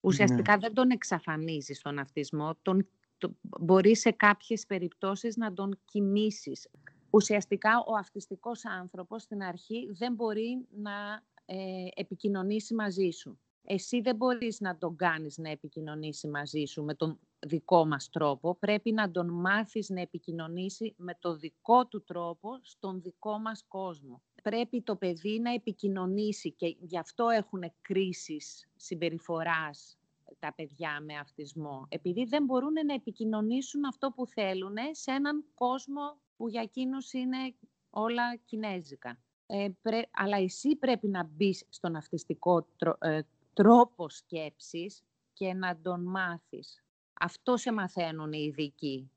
[0.00, 0.58] Ουσιαστικά ναι.
[0.58, 2.88] δεν τον εξαφανίζεις τον αυτισμό, τον,
[3.18, 6.68] το, μπορείς σε κάποιες περιπτώσεις να τον κοιμήσεις.
[7.10, 11.56] Ουσιαστικά ο αυτιστικός άνθρωπος στην αρχή δεν μπορεί να ε,
[11.94, 13.38] επικοινωνήσει μαζί σου.
[13.66, 18.54] Εσύ δεν μπορείς να τον κάνεις να επικοινωνήσει μαζί σου με τον δικό μας τρόπο.
[18.54, 24.22] Πρέπει να τον μάθεις να επικοινωνήσει με το δικό του τρόπο στον δικό μας κόσμο.
[24.42, 29.98] Πρέπει το παιδί να επικοινωνήσει και γι' αυτό έχουν κρίσεις συμπεριφοράς
[30.38, 31.86] τα παιδιά με αυτισμό.
[31.88, 37.54] Επειδή δεν μπορούν να επικοινωνήσουν αυτό που θέλουν σε έναν κόσμο που για εκείνους είναι
[37.90, 39.18] όλα κινέζικα.
[39.46, 39.68] Ε,
[40.10, 42.66] αλλά εσύ πρέπει να μπεις στον αυτιστικό
[42.98, 43.20] ε,
[43.52, 45.02] τρόπο σκέψης
[45.32, 46.84] και να τον μάθεις.
[47.20, 49.10] Αυτό σε μαθαίνουν οι ειδικοί.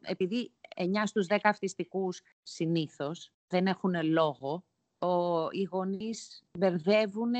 [0.00, 4.64] Επειδή 9 στους 10 αυτιστικούς συνήθως δεν έχουν λόγο,
[4.98, 7.32] ο, οι γονείς μπερδεύουν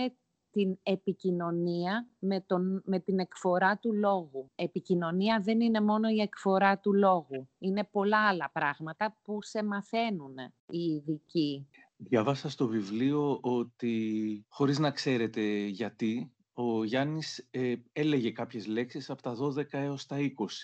[0.50, 4.50] την επικοινωνία με, τον, με την εκφορά του λόγου.
[4.54, 7.48] Επικοινωνία δεν είναι μόνο η εκφορά του λόγου.
[7.58, 10.34] Είναι πολλά άλλα πράγματα που σε μαθαίνουν
[10.70, 11.66] οι ειδικοί.
[11.96, 19.22] Διαβάσα στο βιβλίο ότι, χωρίς να ξέρετε γιατί, ο Γιάννης ε, έλεγε κάποιες λέξεις από
[19.22, 20.16] τα 12 έως τα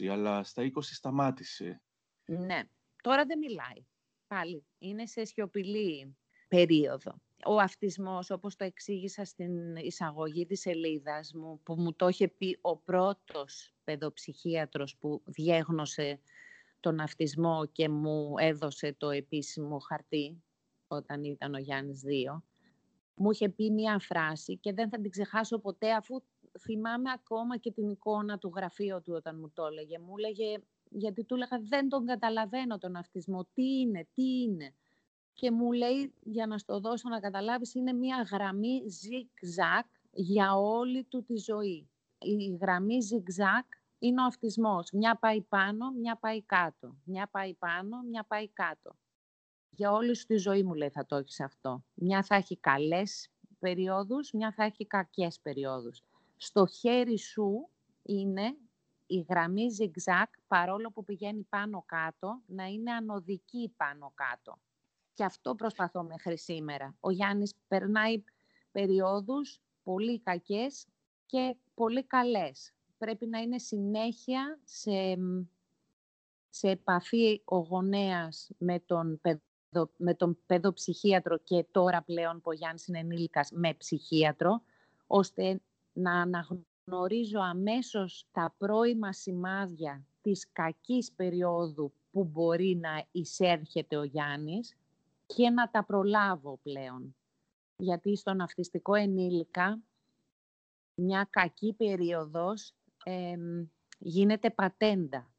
[0.03, 1.83] 20, αλλά στα 20 σταμάτησε.
[2.25, 2.63] Ναι,
[3.03, 3.87] τώρα δεν μιλάει.
[4.27, 6.17] Πάλι, είναι σε σιωπηλή
[6.49, 7.21] περίοδο.
[7.45, 12.59] Ο αυτισμός, όπως το εξήγησα στην εισαγωγή της σελίδας μου, που μου το είχε πει
[12.61, 16.21] ο πρώτος παιδοψυχίατρος που διέγνωσε
[16.81, 20.43] τον αυτισμό και μου έδωσε το επίσημο χαρτί,
[20.97, 22.03] όταν ήταν ο Γιάννης
[22.35, 22.43] 2,
[23.15, 26.23] μου είχε πει μία φράση και δεν θα την ξεχάσω ποτέ αφού
[26.61, 29.99] θυμάμαι ακόμα και την εικόνα του γραφείου του όταν μου το έλεγε.
[29.99, 30.59] Μου έλεγε,
[30.91, 34.75] γιατί του έλεγα δεν τον καταλαβαίνω τον αυτισμό, τι είναι, τι είναι.
[35.33, 41.05] Και μου λέει, για να στο δώσω να καταλάβεις, είναι μία γραμμή zigzag για όλη
[41.05, 41.89] του τη ζωή.
[42.19, 43.67] Η γραμμή zigzag
[43.99, 44.91] είναι ο αυτισμός.
[44.93, 46.97] Μια πάει πάνω, μια πάει κάτω.
[47.05, 48.97] Μια πάει πάνω, μια πάει κάτω
[49.75, 51.85] για όλη σου τη ζωή μου λέει θα το έχεις αυτό.
[51.95, 56.03] Μια θα έχει καλές περιόδους, μια θα έχει κακές περιόδους.
[56.37, 57.69] Στο χέρι σου
[58.03, 58.57] είναι
[59.07, 64.59] η γραμμή zigzag, παρόλο που πηγαίνει πάνω κάτω, να είναι ανωδική πάνω κάτω.
[65.15, 66.97] Και αυτό προσπαθώ μέχρι σήμερα.
[67.01, 68.23] Ο Γιάννης περνάει
[68.73, 70.87] περιόδους πολύ κακές
[71.27, 72.73] και πολύ καλές.
[72.99, 75.19] Πρέπει να είναι συνέχεια σε,
[76.49, 79.21] σε επαφή ο γονέας με τον
[79.97, 84.63] με τον παιδοψυχίατρο και τώρα πλέον που ο Γιάννης είναι ενήλικας με ψυχίατρο,
[85.07, 85.61] ώστε
[85.93, 94.77] να αναγνωρίζω αμέσως τα πρώιμα σημάδια της κακής περίοδου που μπορεί να εισέρχεται ο Γιάννης
[95.27, 97.17] και να τα προλάβω πλέον.
[97.77, 99.83] Γιατί στον αυτιστικό ενήλικα
[100.95, 102.75] μια κακή περίοδος
[103.99, 105.31] γίνεται πατέντα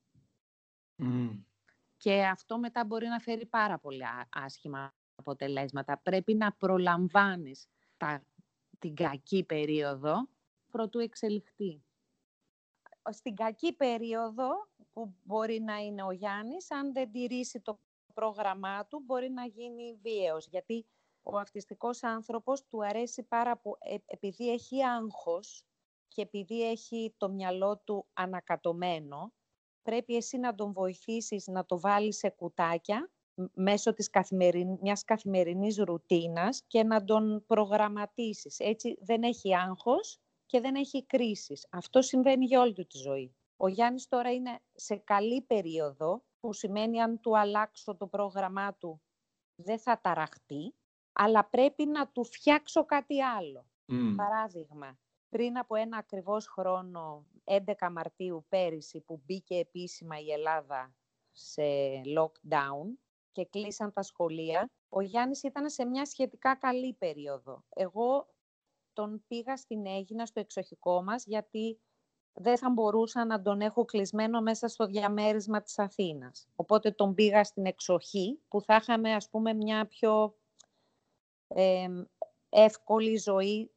[2.04, 5.98] και αυτό μετά μπορεί να φέρει πάρα πολύ άσχημα αποτελέσματα.
[5.98, 8.26] Πρέπει να προλαμβάνεις τα,
[8.80, 10.30] την κακή περίοδο
[10.70, 11.84] προτού εξελιχθεί.
[13.10, 14.48] Στην κακή περίοδο
[14.94, 17.80] που μπορεί να είναι ο Γιάννης, αν δεν τηρήσει το
[18.14, 20.48] πρόγραμμά του, μπορεί να γίνει βίαιος.
[20.48, 20.86] Γιατί
[21.22, 25.66] ο αυτιστικός άνθρωπος του αρέσει πάρα πολύ, ε, επειδή έχει άγχος
[26.08, 29.34] και επειδή έχει το μυαλό του ανακατωμένο,
[29.84, 33.12] πρέπει εσύ να τον βοηθήσεις να το βάλεις σε κουτάκια
[33.54, 34.78] μέσω της καθημεριν...
[34.82, 38.60] μιας καθημερινής ρουτίνας και να τον προγραμματίσεις.
[38.60, 41.68] Έτσι δεν έχει άγχος και δεν έχει κρίσεις.
[41.72, 43.36] Αυτό συμβαίνει για όλη του τη ζωή.
[43.58, 49.02] Ο Γιάννης τώρα είναι σε καλή περίοδο, που σημαίνει αν του αλλάξω το πρόγραμμά του
[49.56, 50.76] δεν θα ταραχτεί,
[51.14, 53.66] αλλά πρέπει να του φτιάξω κάτι άλλο.
[54.16, 54.98] Παράδειγμα,
[55.30, 57.60] πριν από ένα ακριβώς χρόνο, 11
[57.92, 60.96] Μαρτίου πέρυσι, που μπήκε επίσημα η Ελλάδα
[61.32, 61.64] σε
[62.18, 62.98] lockdown
[63.32, 67.64] και κλείσαν τα σχολεία, ο Γιάννης ήταν σε μια σχετικά καλή περίοδο.
[67.70, 68.28] Εγώ
[68.94, 71.80] τον πήγα στην Έγινα στο εξοχικό μας, γιατί
[72.34, 76.48] δεν θα μπορούσα να τον έχω κλεισμένο μέσα στο διαμέρισμα της Αθήνας.
[76.56, 80.38] Οπότε τον πήγα στην εξοχή, που θα είχαμε ας πούμε μια πιο
[81.48, 81.88] ε,
[82.50, 83.73] εύκολη ζωή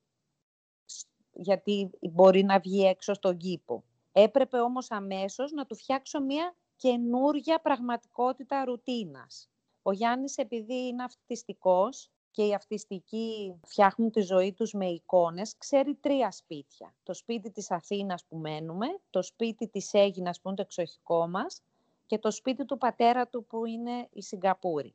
[1.36, 3.84] γιατί μπορεί να βγει έξω στον κήπο.
[4.12, 9.48] Έπρεπε όμως αμέσως να του φτιάξω μια καινούρια πραγματικότητα ρουτίνας.
[9.82, 15.94] Ο Γιάννης επειδή είναι αυτιστικός και οι αυτιστικοί φτιάχνουν τη ζωή τους με εικόνες, ξέρει
[15.94, 16.94] τρία σπίτια.
[17.02, 21.62] Το σπίτι της Αθήνας που μένουμε, το σπίτι της Έγινας που είναι το εξοχικό μας
[22.06, 24.94] και το σπίτι του πατέρα του που είναι η Σιγκαπούρη.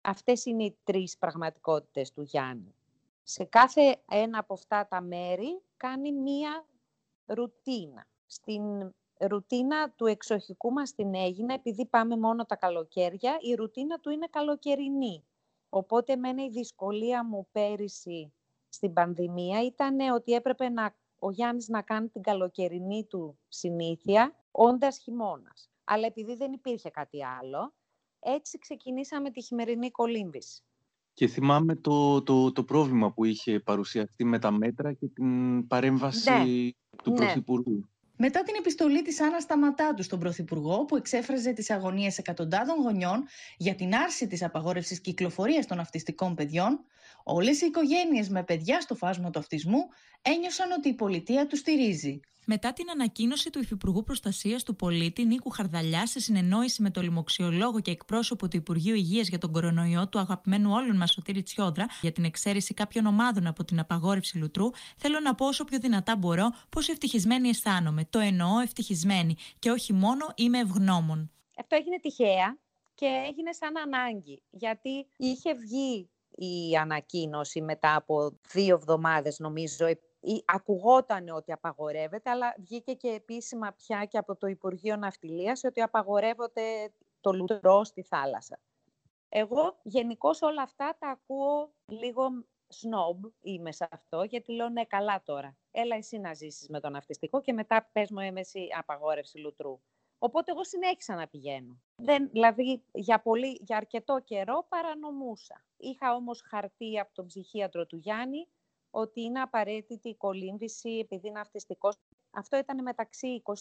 [0.00, 2.74] Αυτές είναι οι τρεις πραγματικότητες του Γιάννη.
[3.22, 6.66] Σε κάθε ένα από αυτά τα μέρη κάνει μία
[7.26, 8.06] ρουτίνα.
[8.26, 14.10] Στην ρουτίνα του εξοχικού μας την Έγινα, επειδή πάμε μόνο τα καλοκαίρια, η ρουτίνα του
[14.10, 15.24] είναι καλοκαιρινή.
[15.68, 18.32] Οπότε εμένα η δυσκολία μου πέρυσι
[18.68, 24.98] στην πανδημία ήταν ότι έπρεπε να, ο Γιάννης να κάνει την καλοκαιρινή του συνήθεια, όντας
[24.98, 25.70] χειμώνας.
[25.84, 27.74] Αλλά επειδή δεν υπήρχε κάτι άλλο,
[28.18, 30.62] έτσι ξεκινήσαμε τη χειμερινή κολύμβηση.
[31.14, 36.30] Και θυμάμαι το, το, το πρόβλημα που είχε παρουσιαστεί με τα μέτρα και την παρέμβαση
[36.30, 36.70] ναι.
[37.02, 37.16] του ναι.
[37.16, 37.86] Πρωθυπουργού.
[38.16, 43.24] Μετά την επιστολή της Άννα Σταματάτου στον Πρωθυπουργό που εξέφραζε τις αγωνίες εκατοντάδων γονιών
[43.56, 46.80] για την άρση της απαγόρευσης κυκλοφορίας των αυτιστικών παιδιών,
[47.24, 49.78] όλες οι οικογένειες με παιδιά στο φάσμα του αυτισμού
[50.22, 52.20] ένιωσαν ότι η πολιτεία τους στηρίζει.
[52.46, 57.80] Μετά την ανακοίνωση του Υφυπουργού Προστασίας του Πολίτη Νίκου Χαρδαλιά σε συνεννόηση με το λοιμοξιολόγο
[57.80, 62.12] και εκπρόσωπο του Υπουργείου Υγείας για τον κορονοϊό του αγαπημένου όλων μας Σωτήρη Τσιόδρα για
[62.12, 66.50] την εξαίρεση κάποιων ομάδων από την απαγόρευση λουτρού, θέλω να πω όσο πιο δυνατά μπορώ
[66.68, 68.04] πόσο ευτυχισμένη αισθάνομαι.
[68.10, 71.30] Το εννοώ ευτυχισμένη και όχι μόνο είμαι ευγνώμων.
[71.58, 72.58] Αυτό έγινε τυχαία
[72.94, 79.86] και έγινε σαν ανάγκη, γιατί είχε βγει η ανακοίνωση μετά από δύο εβδομάδες νομίζω
[80.44, 86.92] ακουγόταν ότι απαγορεύεται, αλλά βγήκε και επίσημα πια και από το Υπουργείο Ναυτιλίας ότι απαγορεύεται
[87.20, 88.60] το λουτρό στη θάλασσα.
[89.28, 92.28] Εγώ γενικώς όλα αυτά τα ακούω λίγο
[92.68, 95.56] σνόμπ είμαι σε αυτό, γιατί λέω ναι καλά τώρα.
[95.70, 99.80] Έλα εσύ να ζήσεις με τον ναυτιστικό και μετά πες μου εσύ απαγόρευση λουτρού.
[100.18, 101.82] Οπότε εγώ συνέχισα να πηγαίνω.
[101.96, 105.64] Δεν, δηλαδή για, πολύ, για αρκετό καιρό παρανομούσα.
[105.76, 108.48] Είχα όμως χαρτί από τον ψυχίατρο του Γιάννη
[108.94, 111.96] ότι είναι απαραίτητη η κολύμβηση επειδή είναι αυτιστικός.
[112.30, 113.54] Αυτό ήταν μεταξύ 25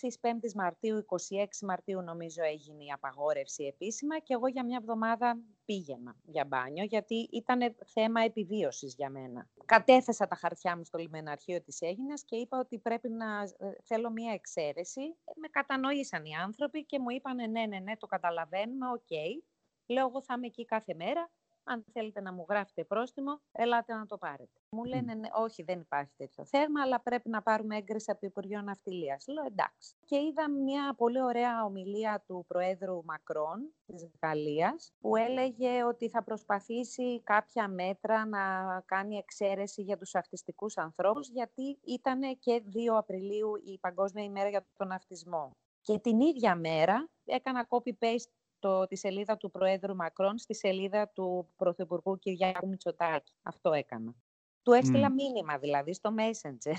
[0.55, 6.45] Μαρτίου, 26 Μαρτίου νομίζω έγινε η απαγόρευση επίσημα και εγώ για μια εβδομάδα πήγαινα για
[6.45, 9.49] μπάνιο γιατί ήταν θέμα επιβίωσης για μένα.
[9.65, 14.11] Κατέθεσα τα χαρτιά μου στο λιμεναρχείο της Αίγινας και είπα ότι πρέπει να ε, θέλω
[14.11, 15.01] μια εξαίρεση.
[15.35, 19.01] Με κατανοήσαν οι άνθρωποι και μου είπαν ναι, ναι, ναι, το καταλαβαίνουμε, οκ.
[19.09, 19.43] Okay.
[19.85, 21.29] Λέω εγώ θα είμαι εκεί κάθε μέρα
[21.71, 24.60] αν θέλετε να μου γράφετε πρόστιμο, ελάτε να το πάρετε.
[24.69, 28.27] Μου λένε, ναι, όχι, δεν υπάρχει τέτοιο θέμα, αλλά πρέπει να πάρουμε έγκριση από το
[28.27, 29.27] Υπουργείο Ναυτιλίας.
[29.27, 29.95] Λέω, εντάξει.
[30.05, 36.23] Και είδα μια πολύ ωραία ομιλία του Προέδρου Μακρόν της Γαλλίας, που έλεγε ότι θα
[36.23, 38.41] προσπαθήσει κάποια μέτρα να
[38.86, 44.65] κάνει εξαίρεση για τους αυτιστικούς ανθρώπους, γιατί ήταν και 2 Απριλίου η Παγκόσμια ημέρα για
[44.77, 45.51] τον αυτισμό.
[45.81, 48.31] Και την ίδια μέρα έκανα copy-paste
[48.62, 53.34] το, τη σελίδα του Προέδρου Μακρόν στη σελίδα του Πρωθυπουργού Κυριάκου Μητσοτάκη.
[53.43, 54.15] Αυτό έκανα.
[54.63, 55.13] Του έστειλα mm.
[55.13, 56.74] μήνυμα δηλαδή στο Messenger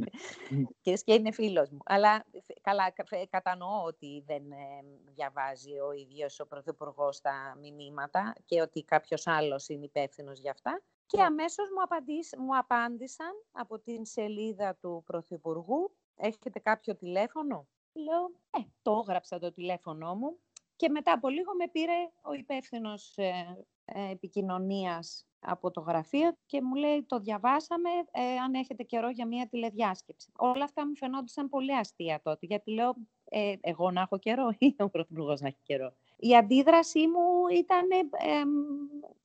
[0.82, 1.78] και, και είναι φίλος μου.
[1.84, 2.24] Αλλά
[2.60, 2.92] καλά,
[3.30, 9.68] κατανοώ ότι δεν ε, διαβάζει ο ίδιος ο Πρωθυπουργός τα μηνύματα και ότι κάποιος άλλος
[9.68, 10.82] είναι υπεύθυνος για αυτά.
[11.06, 18.58] Και αμέσως μου, μου απάντησαν από την σελίδα του Πρωθυπουργού «Έχετε κάποιο τηλέφωνο» Λέω, ε,
[18.82, 20.38] το έγραψα το τηλέφωνο μου
[20.76, 26.62] και μετά από λίγο με πήρε ο υπεύθυνος ε, ε, επικοινωνίας από το γραφείο και
[26.62, 30.32] μου λέει το διαβάσαμε ε, αν έχετε καιρό για μια τηλεδιάσκεψη.
[30.38, 34.74] Όλα αυτά μου φαινόντουσαν πολύ αστεία τότε γιατί λέω ε, εγώ να έχω καιρό ή
[34.78, 35.94] ο Πρωθυπουργός να έχει καιρό.
[36.16, 37.88] Η αντίδρασή μου ήταν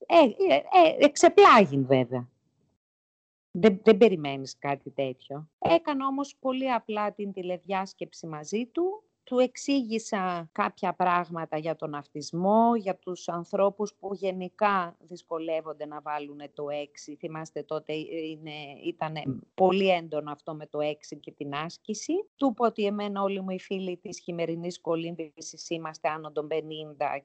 [0.07, 2.29] ε, ε, εξεπλάγει βέβαια.
[3.51, 5.49] Δεν, δεν περιμένεις κάτι τέτοιο.
[5.59, 12.75] Έκανα όμως πολύ απλά την τηλεδιάσκεψη μαζί του του εξήγησα κάποια πράγματα για τον αυτισμό,
[12.75, 16.65] για τους ανθρώπους που γενικά δυσκολεύονται να βάλουν το
[17.09, 17.15] 6.
[17.19, 18.51] Θυμάστε τότε είναι,
[18.83, 19.13] ήταν
[19.53, 22.13] πολύ έντονο αυτό με το 6 και την άσκηση.
[22.35, 26.55] Του είπα ότι εμένα όλοι μου οι φίλοι της χειμερινής κολύμβησης είμαστε άνω των 50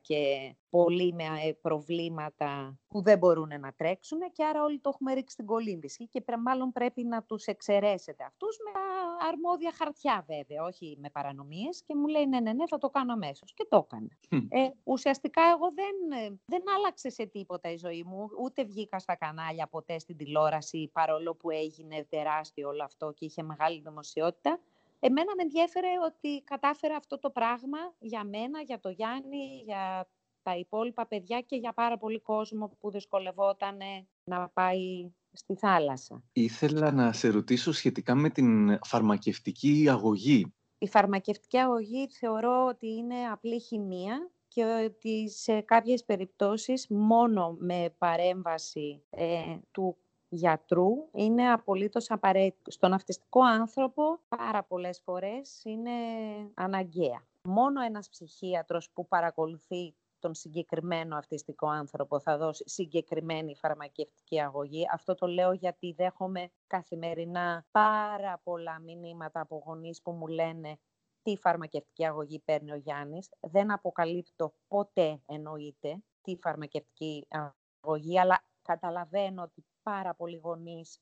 [0.01, 5.12] και πολλοί με ε, προβλήματα που δεν μπορούν να τρέξουν και άρα όλοι το έχουμε
[5.12, 8.81] ρίξει στην κολύμβηση και μάλλον πρέπει να τους εξαιρέσετε αυτούς με
[9.29, 13.12] αρμόδια χαρτιά βέβαια, όχι με παρανομίες και μου λέει ναι, ναι, ναι, θα το κάνω
[13.12, 13.54] αμέσως.
[13.54, 14.09] Και το έκανε.
[14.48, 19.16] Ε, ουσιαστικά εγώ δεν, ε, δεν άλλαξε σε τίποτα η ζωή μου, ούτε βγήκα στα
[19.16, 24.61] κανάλια ποτέ στην τηλεόραση, παρόλο που έγινε τεράστιο όλο αυτό και είχε μεγάλη δημοσιότητα.
[25.00, 30.09] Εμένα με ενδιέφερε ότι κατάφερα αυτό το πράγμα για μένα, για το Γιάννη, για
[30.42, 33.78] τα υπόλοιπα παιδιά και για πάρα πολύ κόσμο που δυσκολευόταν
[34.24, 36.22] να πάει στη θάλασσα.
[36.33, 40.54] Ήθελα να σε ρωτήσω σχετικά με την φαρμακευτική αγωγή.
[40.85, 47.94] Η φαρμακευτική αγωγή θεωρώ ότι είναι απλή χημεία και ότι σε κάποιες περιπτώσεις μόνο με
[47.99, 49.97] παρέμβαση ε, του
[50.29, 52.70] γιατρού είναι απολύτως απαραίτητο.
[52.70, 55.90] Στον αυτιστικό άνθρωπο πάρα πολλές φορές είναι
[56.55, 57.27] αναγκαία.
[57.42, 64.84] Μόνο ένας ψυχίατρος που παρακολουθεί τον συγκεκριμένο αυτιστικό άνθρωπο θα δώσει συγκεκριμένη φαρμακευτική αγωγή.
[64.92, 70.79] Αυτό το λέω γιατί δέχομαι καθημερινά πάρα πολλά μηνύματα από γονείς που μου λένε
[71.22, 73.29] τι φαρμακευτική αγωγή παίρνει ο Γιάννης.
[73.40, 77.27] Δεν αποκαλύπτω ποτέ εννοείται τι φαρμακευτική
[77.83, 80.98] αγωγή, αλλά καταλαβαίνω ότι πάρα πολλοί γονείς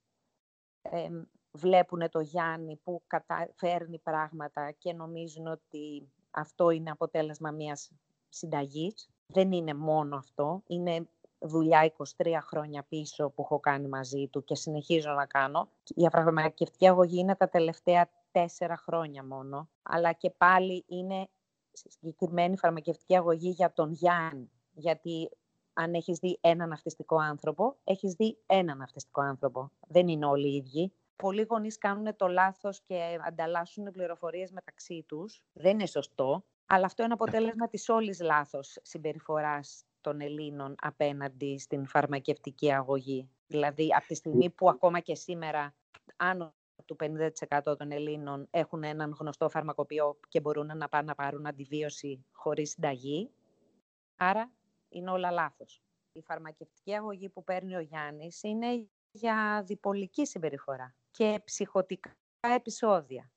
[0.82, 1.08] ε,
[1.52, 7.90] βλέπουν το Γιάννη που καταφέρνει πράγματα και νομίζουν ότι αυτό είναι αποτέλεσμα μιας
[8.32, 9.08] συνταγής.
[9.26, 11.08] Δεν είναι μόνο αυτό, είναι
[11.38, 15.68] δουλειά 23 χρόνια πίσω που έχω κάνει μαζί του και συνεχίζω να κάνω.
[15.84, 21.28] Η αφραγματική αγωγή είναι τα τελευταία τέσσερα χρόνια μόνο, αλλά και πάλι είναι
[21.72, 25.30] συγκεκριμένη φαρμακευτική αγωγή για τον Γιάννη, γιατί
[25.72, 29.70] αν έχεις δει έναν αυτιστικό άνθρωπο, έχεις δει έναν αυτιστικό άνθρωπο.
[29.88, 30.92] Δεν είναι όλοι οι ίδιοι.
[31.16, 35.42] Πολλοί γονείς κάνουν το λάθος και ανταλλάσσουν πληροφορίες μεταξύ τους.
[35.52, 36.44] Δεν είναι σωστό,
[36.74, 43.30] αλλά αυτό είναι αποτέλεσμα της όλης λάθος συμπεριφοράς των Ελλήνων απέναντι στην φαρμακευτική αγωγή.
[43.46, 45.74] Δηλαδή, από τη στιγμή που ακόμα και σήμερα
[46.16, 46.54] άνω
[46.84, 52.24] του 50% των Ελλήνων έχουν έναν γνωστό φαρμακοποιό και μπορούν να πάνε να πάρουν αντιβίωση
[52.32, 53.30] χωρίς συνταγή,
[54.16, 54.50] άρα
[54.88, 55.82] είναι όλα λάθος.
[56.12, 63.30] Η φαρμακευτική αγωγή που παίρνει ο Γιάννης είναι για διπολική συμπεριφορά και ψυχοτικά επεισόδια.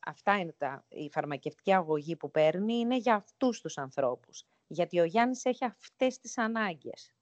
[0.00, 4.44] Αυτά είναι τα, η φαρμακευτική αγωγή που παίρνει, είναι για αυτούς τους ανθρώπους.
[4.66, 7.14] Γιατί ο Γιάννης έχει αυτές τις ανάγκες.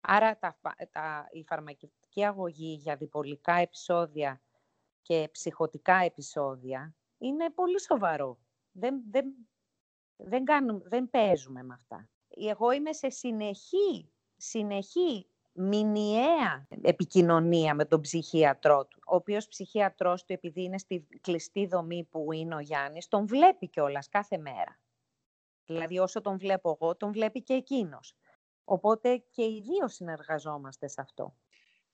[0.00, 0.58] Άρα τα,
[0.90, 4.42] τα, η φαρμακευτική αγωγή για διπολικά επεισόδια
[5.02, 8.38] και ψυχοτικά επεισόδια είναι πολύ σοβαρό.
[8.72, 9.34] Δεν, δεν,
[10.16, 12.08] δεν, κάνουμε, δεν παίζουμε με αυτά.
[12.28, 20.32] Εγώ είμαι σε συνεχή, συνεχή μηνιαία επικοινωνία με τον ψυχίατρό του, ο οποίος ψυχίατρός του,
[20.32, 24.80] επειδή είναι στη κλειστή δομή που είναι ο Γιάννης, τον βλέπει κιόλας κάθε μέρα.
[25.64, 28.16] Δηλαδή όσο τον βλέπω εγώ, τον βλέπει και εκείνος.
[28.64, 31.36] Οπότε και οι δύο συνεργαζόμαστε σε αυτό.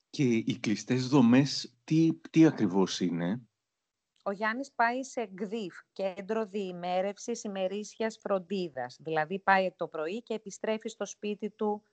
[0.09, 3.41] Και οι κλειστές δομές τι, τι ακριβώς είναι;
[4.23, 8.97] Ο Γιάννης πάει σε ΓΔΙΦ, κέντρο διημέρευσης ημερήσιας φροντίδας.
[8.99, 11.83] Δηλαδή πάει το πρωί και επιστρέφει στο σπίτι του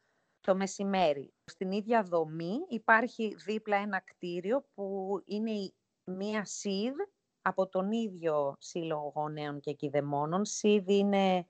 [0.46, 1.32] το μεσημέρι.
[1.44, 5.72] Στην ίδια δομή υπάρχει δίπλα ένα κτίριο που είναι
[6.04, 6.94] μία ΣΥΔ
[7.42, 10.44] από τον ίδιο Σύλλογο Γονέων και Κηδεμόνων.
[10.44, 11.46] ΣΥΔ είναι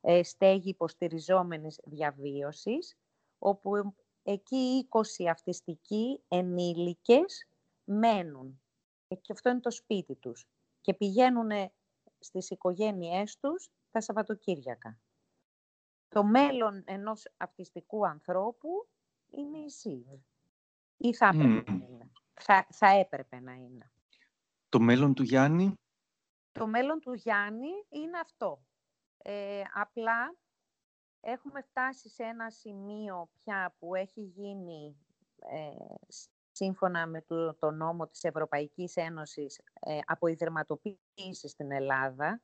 [0.00, 2.96] ε, στέγη υποστηριζόμενης διαβίωσης,
[3.38, 7.48] όπου εκεί 20 αυτιστικοί ενήλικες
[7.84, 8.60] μένουν.
[9.08, 10.46] Και αυτό είναι το σπίτι τους.
[10.80, 11.50] Και πηγαίνουν
[12.18, 15.00] στις οικογένειές τους τα Σαββατοκύριακα.
[16.16, 18.88] Το μέλλον ενός αυτιστικού ανθρώπου
[19.30, 20.06] είναι η ΣΥΔ.
[20.96, 22.10] Ή θα έπρεπε να είναι.
[22.34, 23.90] Θα, θα έπρεπε να είναι.
[24.68, 25.74] Το μέλλον του Γιάννη;
[26.52, 28.64] Το μέλλον του Γιάννη είναι αυτό.
[29.16, 30.36] Ε, απλά
[31.20, 34.96] έχουμε φτάσει σε ένα σημείο πια που έχει γίνει
[35.38, 35.94] ε,
[36.52, 37.24] σύμφωνα με
[37.58, 42.40] το, νόμο της Ευρωπαϊκής Ένωσης ε, από ιδρυματοποίησης στην Ελλάδα.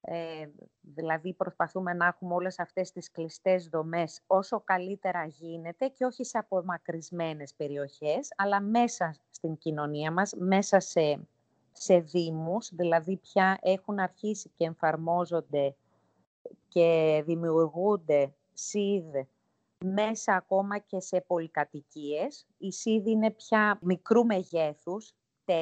[0.00, 0.46] Ε,
[0.80, 6.38] δηλαδή προσπαθούμε να έχουμε όλες αυτές τις κλειστές δομές όσο καλύτερα γίνεται και όχι σε
[6.38, 11.28] απομακρυσμένες περιοχές, αλλά μέσα στην κοινωνία μας, μέσα σε,
[11.72, 15.74] σε δήμους, δηλαδή πια έχουν αρχίσει και εμφαρμόζονται
[16.68, 19.14] και δημιουργούνται ΣΥΔ
[19.84, 22.46] μέσα ακόμα και σε πολυκατοικίες.
[22.58, 25.52] Η ΣΥΔ είναι πια μικρού μεγέθους, 4-8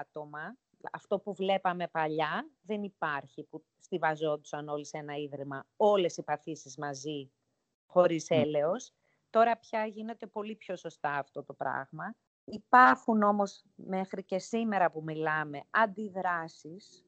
[0.00, 0.56] άτομα.
[0.92, 6.76] Αυτό που βλέπαμε παλιά δεν υπάρχει, που στιβαζόντουσαν όλοι σε ένα ίδρυμα, όλες οι παθήσεις
[6.76, 7.30] μαζί,
[7.86, 8.92] χωρίς έλεος.
[9.30, 12.14] Τώρα πια γίνεται πολύ πιο σωστά αυτό το πράγμα.
[12.44, 17.04] Υπάρχουν όμως μέχρι και σήμερα που μιλάμε αντιδράσεις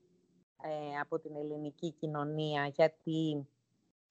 [0.63, 3.49] ε, από την ελληνική κοινωνία, γιατί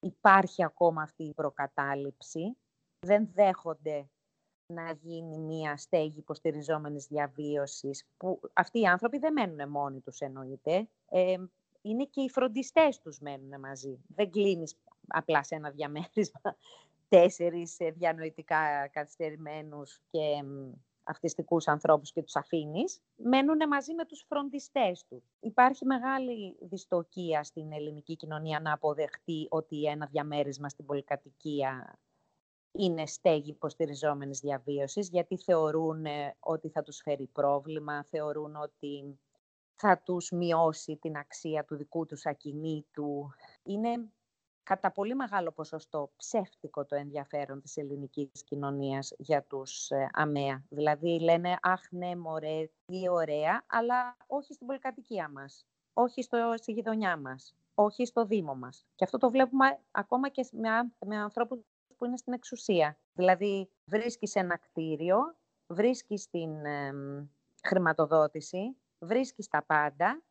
[0.00, 2.56] υπάρχει ακόμα αυτή η προκατάληψη.
[2.98, 4.08] Δεν δέχονται
[4.66, 10.88] να γίνει μια στέγη υποστηριζόμενης διαβίωσης, που αυτοί οι άνθρωποι δεν μένουν μόνοι τους εννοείται.
[11.08, 11.36] Ε,
[11.82, 13.98] είναι και οι φροντιστές τους μένουν μαζί.
[14.08, 16.56] Δεν κλείνεις απλά σε ένα διαμέρισμα
[17.08, 20.20] τέσσερις ε, διανοητικά καθυστερημένους και
[21.06, 25.24] αυτιστικούς ανθρώπους και τους αφήνεις, μένουν μαζί με τους φροντιστές τους.
[25.40, 31.98] Υπάρχει μεγάλη δυστοκία στην ελληνική κοινωνία να αποδεχτεί ότι ένα διαμέρισμα στην πολυκατοικία
[32.78, 39.18] είναι στέγη υποστηριζόμενης διαβίωσης, γιατί θεωρούν ε, ότι θα τους φέρει πρόβλημα, θεωρούν ότι
[39.74, 43.30] θα τους μειώσει την αξία του δικού τους ακινήτου.
[43.62, 44.10] Είναι
[44.62, 50.64] κατά πολύ μεγάλο ποσοστό ψεύτικο το ενδιαφέρον της ελληνικής κοινωνίας για τους ε, ΑΜΕΑ.
[50.68, 56.72] Δηλαδή λένε «Αχ, ναι, μωρέ, τι ωραία», αλλά όχι στην πολυκατοικία μας, όχι στο, στη
[56.72, 58.86] γειτονιά μας, όχι στο Δήμο μας.
[58.94, 60.68] Και αυτό το βλέπουμε ακόμα και με,
[61.06, 61.58] με ανθρώπους
[61.96, 62.98] που είναι στην εξουσία.
[63.12, 65.18] Δηλαδή βρίσκεις ένα κτίριο,
[65.66, 66.50] βρίσκεις την
[67.66, 70.22] χρηματοδότηση, βρίσκεις τα πάντα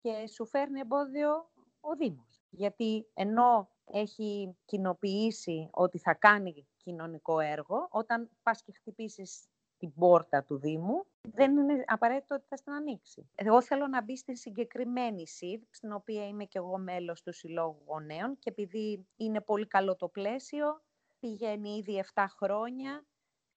[0.00, 1.50] και σου φέρνει εμπόδιο
[1.80, 2.42] ο Δήμος.
[2.50, 9.48] Γιατί ενώ έχει κοινοποιήσει ότι θα κάνει κοινωνικό έργο, όταν πας και χτυπήσεις
[9.78, 13.30] την πόρτα του Δήμου, δεν είναι απαραίτητο ότι θα στην ανοίξει.
[13.34, 17.82] Εγώ θέλω να μπει στην συγκεκριμένη ΣΥΔ, στην οποία είμαι και εγώ μέλος του Συλλόγου
[17.86, 20.82] Γονέων και επειδή είναι πολύ καλό το πλαίσιο,
[21.20, 23.04] πηγαίνει ήδη 7 χρόνια,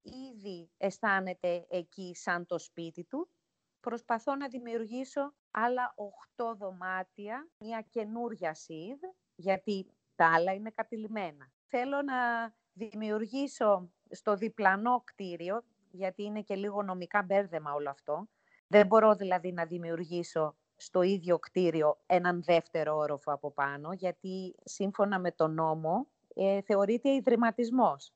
[0.02, 3.30] ήδη αισθάνεται εκεί σαν το σπίτι του
[3.84, 5.96] προσπαθώ να δημιουργήσω άλλα
[6.38, 8.98] 8 δωμάτια, μια καινούρια σίδ,
[9.36, 11.52] γιατί τα άλλα είναι κατηλημένα.
[11.66, 18.28] Θέλω να δημιουργήσω στο διπλανό κτίριο, γιατί είναι και λίγο νομικά μπέρδεμα όλο αυτό.
[18.68, 25.20] Δεν μπορώ δηλαδή να δημιουργήσω στο ίδιο κτίριο έναν δεύτερο όροφο από πάνω, γιατί σύμφωνα
[25.20, 28.12] με τον νόμο ε, θεωρείται ιδρυματισμός.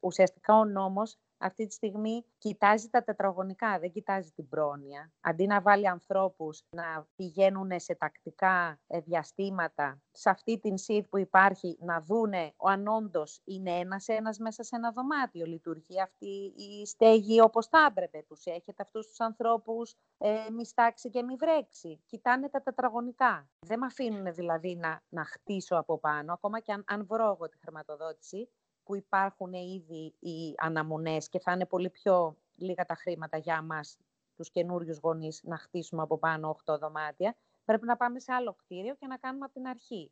[0.00, 5.12] Ουσιαστικά ο νόμος αυτή τη στιγμή κοιτάζει τα τετραγωνικά, δεν κοιτάζει την πρόνοια.
[5.20, 11.18] Αντί να βάλει ανθρώπους να πηγαίνουν σε τακτικά ε, διαστήματα, σε αυτή την ΣΥΔ που
[11.18, 15.46] υπάρχει, να δούνε αν όντως είναι ένας-ένας μέσα σε ένα δωμάτιο.
[15.46, 18.24] Λειτουργεί αυτή η στέγη όπως θα έπρεπε.
[18.28, 22.02] Τους έχετε αυτούς τους ανθρώπους ε, μη στάξει και μη βρέξει.
[22.06, 23.48] Κοιτάνε τα τετραγωνικά.
[23.66, 27.48] Δεν με αφήνουν δηλαδή να, να χτίσω από πάνω, ακόμα και αν, αν βρω εγώ
[27.48, 28.48] τη χρηματοδότηση,
[28.84, 33.98] που υπάρχουν ήδη οι αναμονές και θα είναι πολύ πιο λίγα τα χρήματα για μας,
[34.36, 38.94] τους καινούριους γονείς, να χτίσουμε από πάνω 8 δωμάτια, πρέπει να πάμε σε άλλο κτίριο
[38.94, 40.10] και να κάνουμε από την αρχή.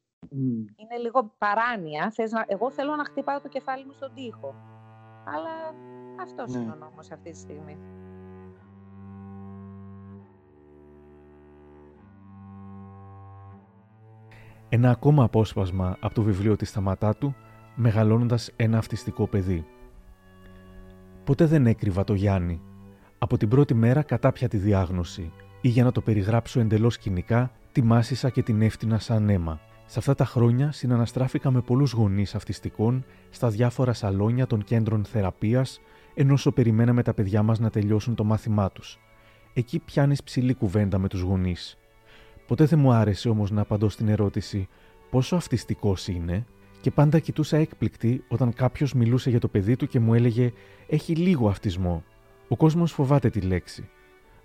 [0.76, 2.10] Είναι λίγο παράνοια.
[2.10, 2.44] Θες να...
[2.48, 4.54] Εγώ θέλω να χτυπάω το κεφάλι μου στον τοίχο.
[5.24, 5.74] Αλλά
[6.22, 6.60] αυτός ναι.
[6.60, 7.78] είναι ο νόμος αυτή τη στιγμή.
[14.68, 17.34] Ένα ακόμα απόσπασμα από το βιβλίο της Σταματάτου
[17.74, 19.66] μεγαλώνοντας ένα αυτιστικό παιδί.
[21.24, 22.60] Ποτέ δεν έκρυβα το Γιάννη.
[23.18, 27.82] Από την πρώτη μέρα κατάπια τη διάγνωση ή για να το περιγράψω εντελώς κοινικά, τη
[27.82, 29.60] μάσησα και την έφτιανα σαν αίμα.
[29.86, 35.80] Σε αυτά τα χρόνια συναναστράφηκα με πολλούς γονείς αυτιστικών στα διάφορα σαλόνια των κέντρων θεραπείας,
[36.14, 38.98] ενώ όσο περιμέναμε τα παιδιά μας να τελειώσουν το μάθημά τους.
[39.52, 41.78] Εκεί πιάνεις ψηλή κουβέντα με τους γονείς.
[42.46, 44.68] Ποτέ δεν μου άρεσε όμως να απαντώ στην ερώτηση
[45.10, 46.46] «Πόσο αυτιστικός είναι»
[46.80, 50.52] και πάντα κοιτούσα έκπληκτη όταν κάποιος μιλούσε για το παιδί του και μου έλεγε
[50.86, 52.04] Έχει λίγο αυτισμό.
[52.48, 53.88] Ο κόσμος φοβάται τη λέξη.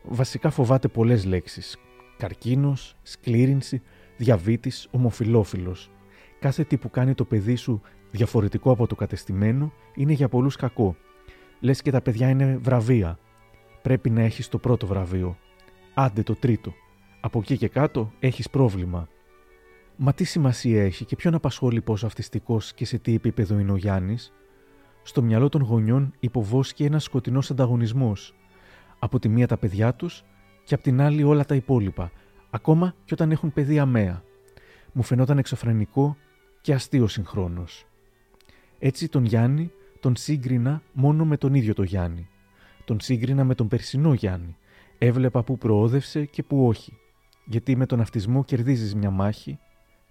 [0.03, 1.77] Βασικά φοβάται πολλές λέξεις.
[2.17, 3.81] Καρκίνος, σκλήρινση,
[4.17, 5.75] διαβήτης, ομοφιλόφιλο.
[6.39, 7.81] Κάθε τι που κάνει το παιδί σου
[8.11, 10.95] διαφορετικό από το κατεστημένο είναι για πολλούς κακό.
[11.59, 13.19] Λες και τα παιδιά είναι βραβεία.
[13.81, 15.38] Πρέπει να έχεις το πρώτο βραβείο.
[15.93, 16.73] Άντε το τρίτο.
[17.21, 19.07] Από εκεί και κάτω έχεις πρόβλημα.
[19.97, 23.75] Μα τι σημασία έχει και ποιον απασχολεί πόσο αυτιστικός και σε τι επίπεδο είναι ο
[23.75, 24.33] Γιάννης;
[25.03, 28.35] Στο μυαλό των γονιών υποβόσκει ένας σκοτεινός ανταγωνισμός.
[28.99, 30.23] Από τη μία τα παιδιά τους
[30.63, 32.11] και από την άλλη όλα τα υπόλοιπα,
[32.49, 34.23] ακόμα και όταν έχουν παιδί αμαία.
[34.91, 36.17] Μου φαινόταν εξωφρενικό
[36.61, 37.85] και αστείο συγχρόνως.
[38.79, 42.27] Έτσι τον Γιάννη τον σύγκρινα μόνο με τον ίδιο τον Γιάννη.
[42.85, 44.57] Τον σύγκρινα με τον περσινό Γιάννη.
[44.97, 46.97] Έβλεπα που προόδευσε και που όχι.
[47.45, 49.59] Γιατί με τον αυτισμό κερδίζεις μια μάχη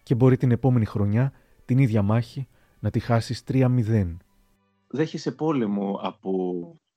[0.05, 1.33] και μπορεί την επόμενη χρονιά
[1.65, 2.49] την ίδια μάχη
[2.79, 4.17] να τη χάσεις 3-0.
[4.87, 6.41] Δέχεσαι πόλεμο από,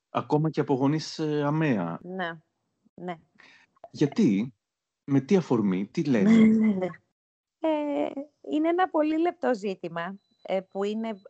[0.10, 2.39] ακόμα και από γονείς ε, αμαία; Ναι,
[2.93, 3.16] ναι.
[3.91, 4.53] Γιατί,
[5.03, 6.88] με τι αφορμή, τι λένε; Ναι, ναι,
[7.60, 8.10] ε,
[8.51, 11.22] είναι ένα πολύ λεπτό ζήτημα ε, που είναι,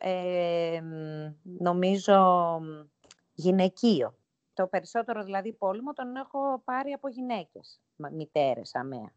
[1.42, 2.60] νομίζω,
[3.32, 4.16] γυναικείο.
[4.52, 7.80] Το περισσότερο δηλαδή πόλεμο τον έχω πάρει από γυναίκες,
[8.12, 9.12] μητέρες, αμαία.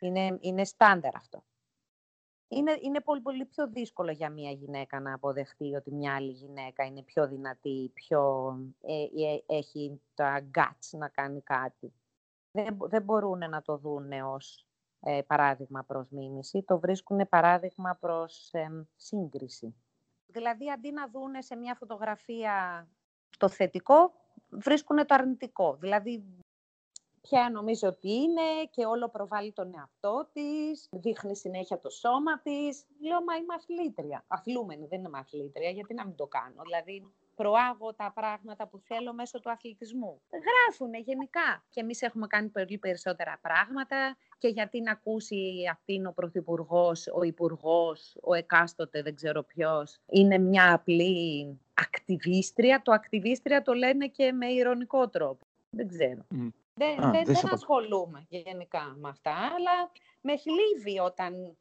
[0.00, 1.44] Είναι, είναι στάνταρ αυτό
[2.56, 6.84] είναι, είναι πολύ, πολύ πιο δύσκολο για μια γυναίκα να αποδεχτεί ότι μια άλλη γυναίκα
[6.84, 11.92] είναι πιο δυνατή, πιο ε, ε, έχει τα guts να κάνει κάτι.
[12.50, 14.66] Δεν, δεν μπορούν να το δουν ως
[15.00, 18.50] ε, παράδειγμα προς μίμηση, το βρίσκουν παράδειγμα προς
[18.96, 19.74] σύγκριση.
[20.26, 22.86] Δηλαδή, αντί να δουν σε μια φωτογραφία
[23.38, 24.12] το θετικό,
[24.48, 25.76] βρίσκουν το αρνητικό.
[25.80, 26.24] Δηλαδή,
[27.28, 32.84] ποια νομίζω ότι είναι και όλο προβάλλει τον εαυτό της, δείχνει συνέχεια το σώμα της.
[33.00, 34.24] Λέω, μα είμαι αθλήτρια.
[34.28, 36.62] Αθλούμενη, δεν είμαι αθλήτρια, γιατί να μην το κάνω.
[36.62, 40.20] Δηλαδή, προάγω τα πράγματα που θέλω μέσω του αθλητισμού.
[40.30, 41.64] Γράφουνε γενικά.
[41.68, 47.22] Και εμείς έχουμε κάνει πολύ περισσότερα πράγματα και γιατί να ακούσει αυτήν ο Πρωθυπουργός, ο
[47.22, 52.82] Υπουργός, ο εκάστοτε δεν ξέρω ποιος, είναι μια απλή ακτιβίστρια.
[52.82, 55.46] Το ακτιβίστρια το λένε και με ηρωνικό τρόπο.
[55.70, 56.26] Δεν ξέρω.
[56.74, 61.56] Δεν, Α, δεν, δεν ασχολούμαι γενικά με αυτά, αλλά με θλίβει όταν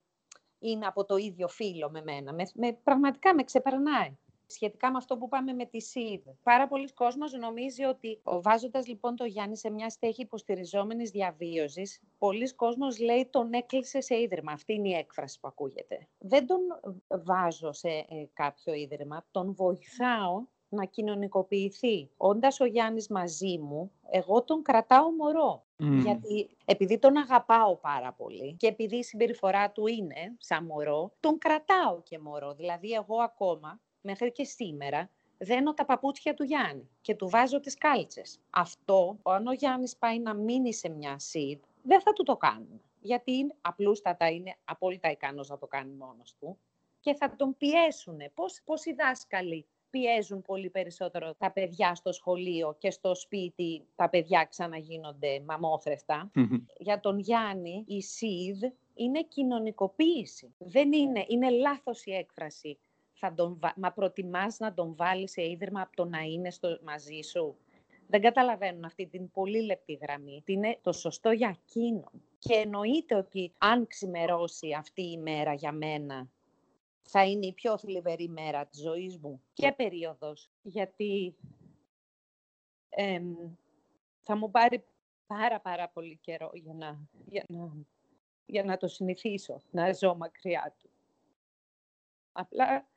[0.60, 2.34] είναι από το ίδιο φύλλο με μένα.
[2.34, 4.18] Με, με, πραγματικά με ξεπερνάει.
[4.46, 6.22] Σχετικά με αυτό που πάμε με τη ΣΥΔ.
[6.44, 12.56] Πάρα πολλοί κόσμος νομίζει ότι βάζοντας λοιπόν το Γιάννη σε μια στέχη υποστηριζόμενης διαβίωσης, πολλοί
[12.56, 14.52] κόσμος λέει τον έκλεισε σε ίδρυμα.
[14.52, 16.08] Αυτή είναι η έκφραση που ακούγεται.
[16.18, 16.60] Δεν τον
[17.08, 20.44] βάζω σε ε, κάποιο ίδρυμα, τον βοηθάω
[20.74, 22.10] να κοινωνικοποιηθεί.
[22.18, 25.64] Όντας ο Γιάννης μαζί μου, εγώ τον κρατάω μωρό.
[25.78, 31.38] Γιατί επειδή τον αγαπάω πάρα πολύ και επειδή η συμπεριφορά του είναι σαν μωρό, τον
[31.38, 32.54] κρατάω και μωρό.
[32.54, 37.78] Δηλαδή εγώ ακόμα, μέχρι και σήμερα, δένω τα παπούτσια του Γιάννη και του βάζω τις
[37.78, 38.40] κάλτσες.
[38.50, 42.82] Αυτό, αν ο Γιάννης πάει να μείνει σε μια seed, δεν θα του το κάνουμε.
[43.02, 46.58] Γιατί είναι, απλούστατα είναι απόλυτα ικανός να το κάνει μόνος του
[47.00, 48.18] και θα τον πιέσουν.
[48.34, 54.10] Πώς, πώς οι δάσκαλοι πιέζουν πολύ περισσότερο τα παιδιά στο σχολείο και στο σπίτι τα
[54.10, 56.32] παιδιά ξαναγίνονται μαμόθρεστα.
[56.78, 58.64] Για τον Γιάννη η ΣΥΔ
[58.94, 60.54] είναι κοινωνικοποίηση.
[60.58, 62.78] Δεν είναι, είναι λάθος η έκφραση.
[63.14, 67.20] Θα τον, μα προτιμάς να τον βάλεις σε ίδρυμα από το να είναι στο, μαζί
[67.22, 67.56] σου;
[68.08, 70.42] Δεν καταλαβαίνουν αυτή την πολύ λεπτή γραμμή.
[70.46, 72.22] Τι είναι το σωστό για εκείνον.
[72.40, 76.28] Και εννοείται ότι αν ξημερώσει αυτή η μέρα για μένα
[77.04, 81.36] θα είναι η πιο θλιβερή μέρα της ζωής μου και περίοδος, γιατί
[84.22, 84.84] θα μου πάρει
[85.28, 87.72] πάρα πάρα πολύ καιρό για να, για να,
[88.46, 90.90] για να το συνηθίσω, να ζω μακριά του.
[92.32, 92.88] Απλά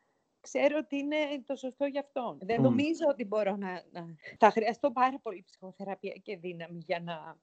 [0.40, 2.38] ξέρω ότι είναι το σωστό για αυτόν.
[2.40, 4.06] Δεν νομίζω ότι μπορώ να, να...
[4.38, 7.36] Θα χρειαστώ πάρα πολύ ψυχοθεραπεία και δύναμη για να,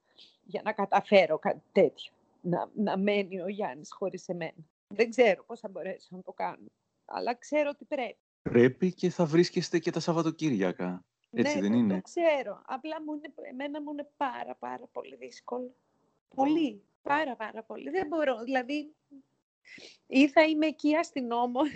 [0.43, 2.14] για να καταφέρω κάτι τέτοιο.
[2.41, 4.66] Να, να μένει ο Γιάννης χωρίς εμένα.
[4.93, 6.67] Δεν ξέρω πώς θα μπορέσω να το κάνω
[7.05, 8.17] αλλά ξέρω ότι πρέπει.
[8.41, 11.05] Πρέπει και θα βρίσκεστε και τα Σαββατοκύριακα.
[11.31, 11.95] Έτσι ναι, δεν είναι.
[11.95, 12.61] το ξέρω.
[12.65, 15.75] Απλά μου είναι, εμένα μου είναι πάρα πάρα πολύ δύσκολο.
[16.35, 16.83] Πολύ.
[17.01, 17.89] Πάρα πάρα πολύ.
[17.89, 18.43] Δεν μπορώ.
[18.43, 18.95] Δηλαδή,
[20.07, 21.69] ή θα είμαι εκεί αστυνόμος.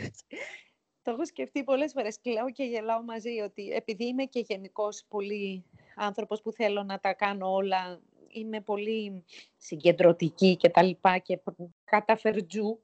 [1.03, 4.89] το έχω σκεφτεί πολλές φορές και λέω και γελάω μαζί ότι επειδή είμαι και γενικώ
[5.07, 5.65] πολύ
[5.95, 9.23] άνθρωπος που θέλω να τα κάνω όλα, είμαι πολύ
[9.57, 11.39] συγκεντρωτική και τα λοιπά και
[11.83, 12.79] καταφερτζού,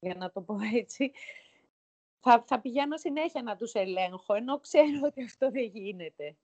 [0.00, 1.12] για να το πω έτσι,
[2.20, 6.36] θα, θα πηγαίνω συνέχεια να τους ελέγχω, ενώ ξέρω ότι αυτό δεν γίνεται.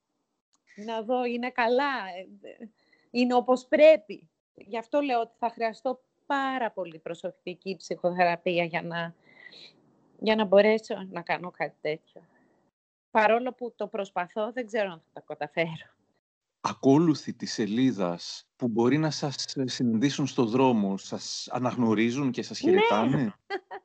[0.77, 1.93] Να δω, είναι καλά,
[2.41, 2.69] ε,
[3.11, 4.31] είναι όπως πρέπει.
[4.55, 9.15] Γι' αυτό λέω ότι θα χρειαστώ πάρα πολύ προσωπική ψυχοθεραπεία για να,
[10.19, 12.23] για να μπορέσω να κάνω κάτι τέτοιο.
[13.11, 16.02] Παρόλο που το προσπαθώ, δεν ξέρω αν θα τα καταφέρω
[16.63, 22.71] ακόλουθοι της σελίδας που μπορεί να σας συναντήσουν στο δρόμο, σας αναγνωρίζουν και σας ναι.
[22.71, 23.35] χαιρετάνε;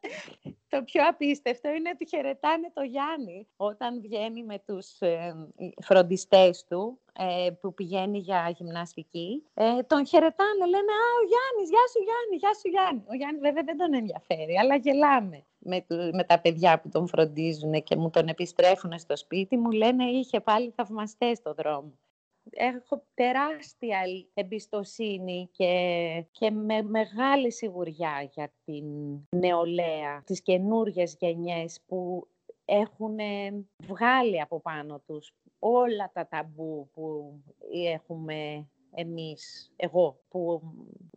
[0.74, 5.36] το πιο απίστευτο είναι ότι χαιρετάνε το Γιάννη όταν βγαίνει με τους ε,
[5.84, 9.44] φροντιστές του ε, που πηγαίνει για γυμναστική.
[9.54, 13.04] Ε, τον χαιρετάνε, λένε «Α, ο Γιάννης, γεια σου Γιάννη, γεια σου Γιάννη».
[13.10, 17.84] Ο Γιάννη βέβαια δεν τον ενδιαφέρει, αλλά γελάμε με, με τα παιδιά που τον φροντίζουν
[17.84, 19.58] και μου τον επιστρέφουν στο σπίτι.
[19.58, 21.94] Μου λένε «Είχε πάλι θαυμαστές στο δρόμο»
[22.52, 24.00] έχω τεράστια
[24.34, 28.86] εμπιστοσύνη και, και με μεγάλη σιγουριά για την
[29.30, 32.28] νεολαία, τις καινούργιες γενιές που
[32.66, 33.18] έχουν
[33.88, 37.34] βγάλει από πάνω τους όλα τα ταμπού που
[37.72, 40.62] έχουμε εμείς, εγώ που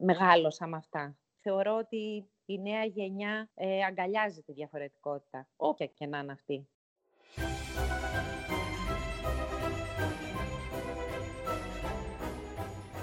[0.00, 1.16] μεγάλωσα με αυτά.
[1.40, 6.68] Θεωρώ ότι η νέα γενιά ε, αγκαλιάζει τη διαφορετικότητα, όποια και να είναι αυτή.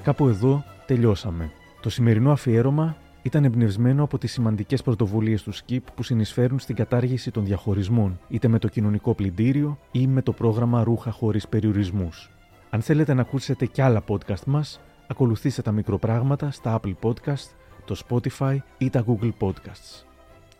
[0.08, 1.52] Κάπου εδώ τελειώσαμε.
[1.82, 7.32] Το σημερινό αφιέρωμα ήταν εμπνευσμένο από τις σημαντικές πρωτοβουλίες του ΣΚΙΠ που συνεισφέρουν στην κατάργηση
[7.32, 12.32] των διαχωρισμών, είτε με το κοινωνικό πλυντήριο ή με το πρόγραμμα Ρούχα χωρίς περιορισμούς.
[12.70, 17.50] Αν θέλετε να ακούσετε κι άλλα podcast μας, ακολουθήστε τα μικροπράγματα στα Apple Podcast,
[17.86, 20.06] το Spotify ή τα Google Podcasts.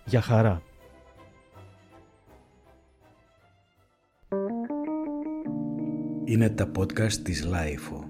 [0.06, 0.62] Για χαρά!
[6.24, 8.07] Είναι τα podcast της Lifeo.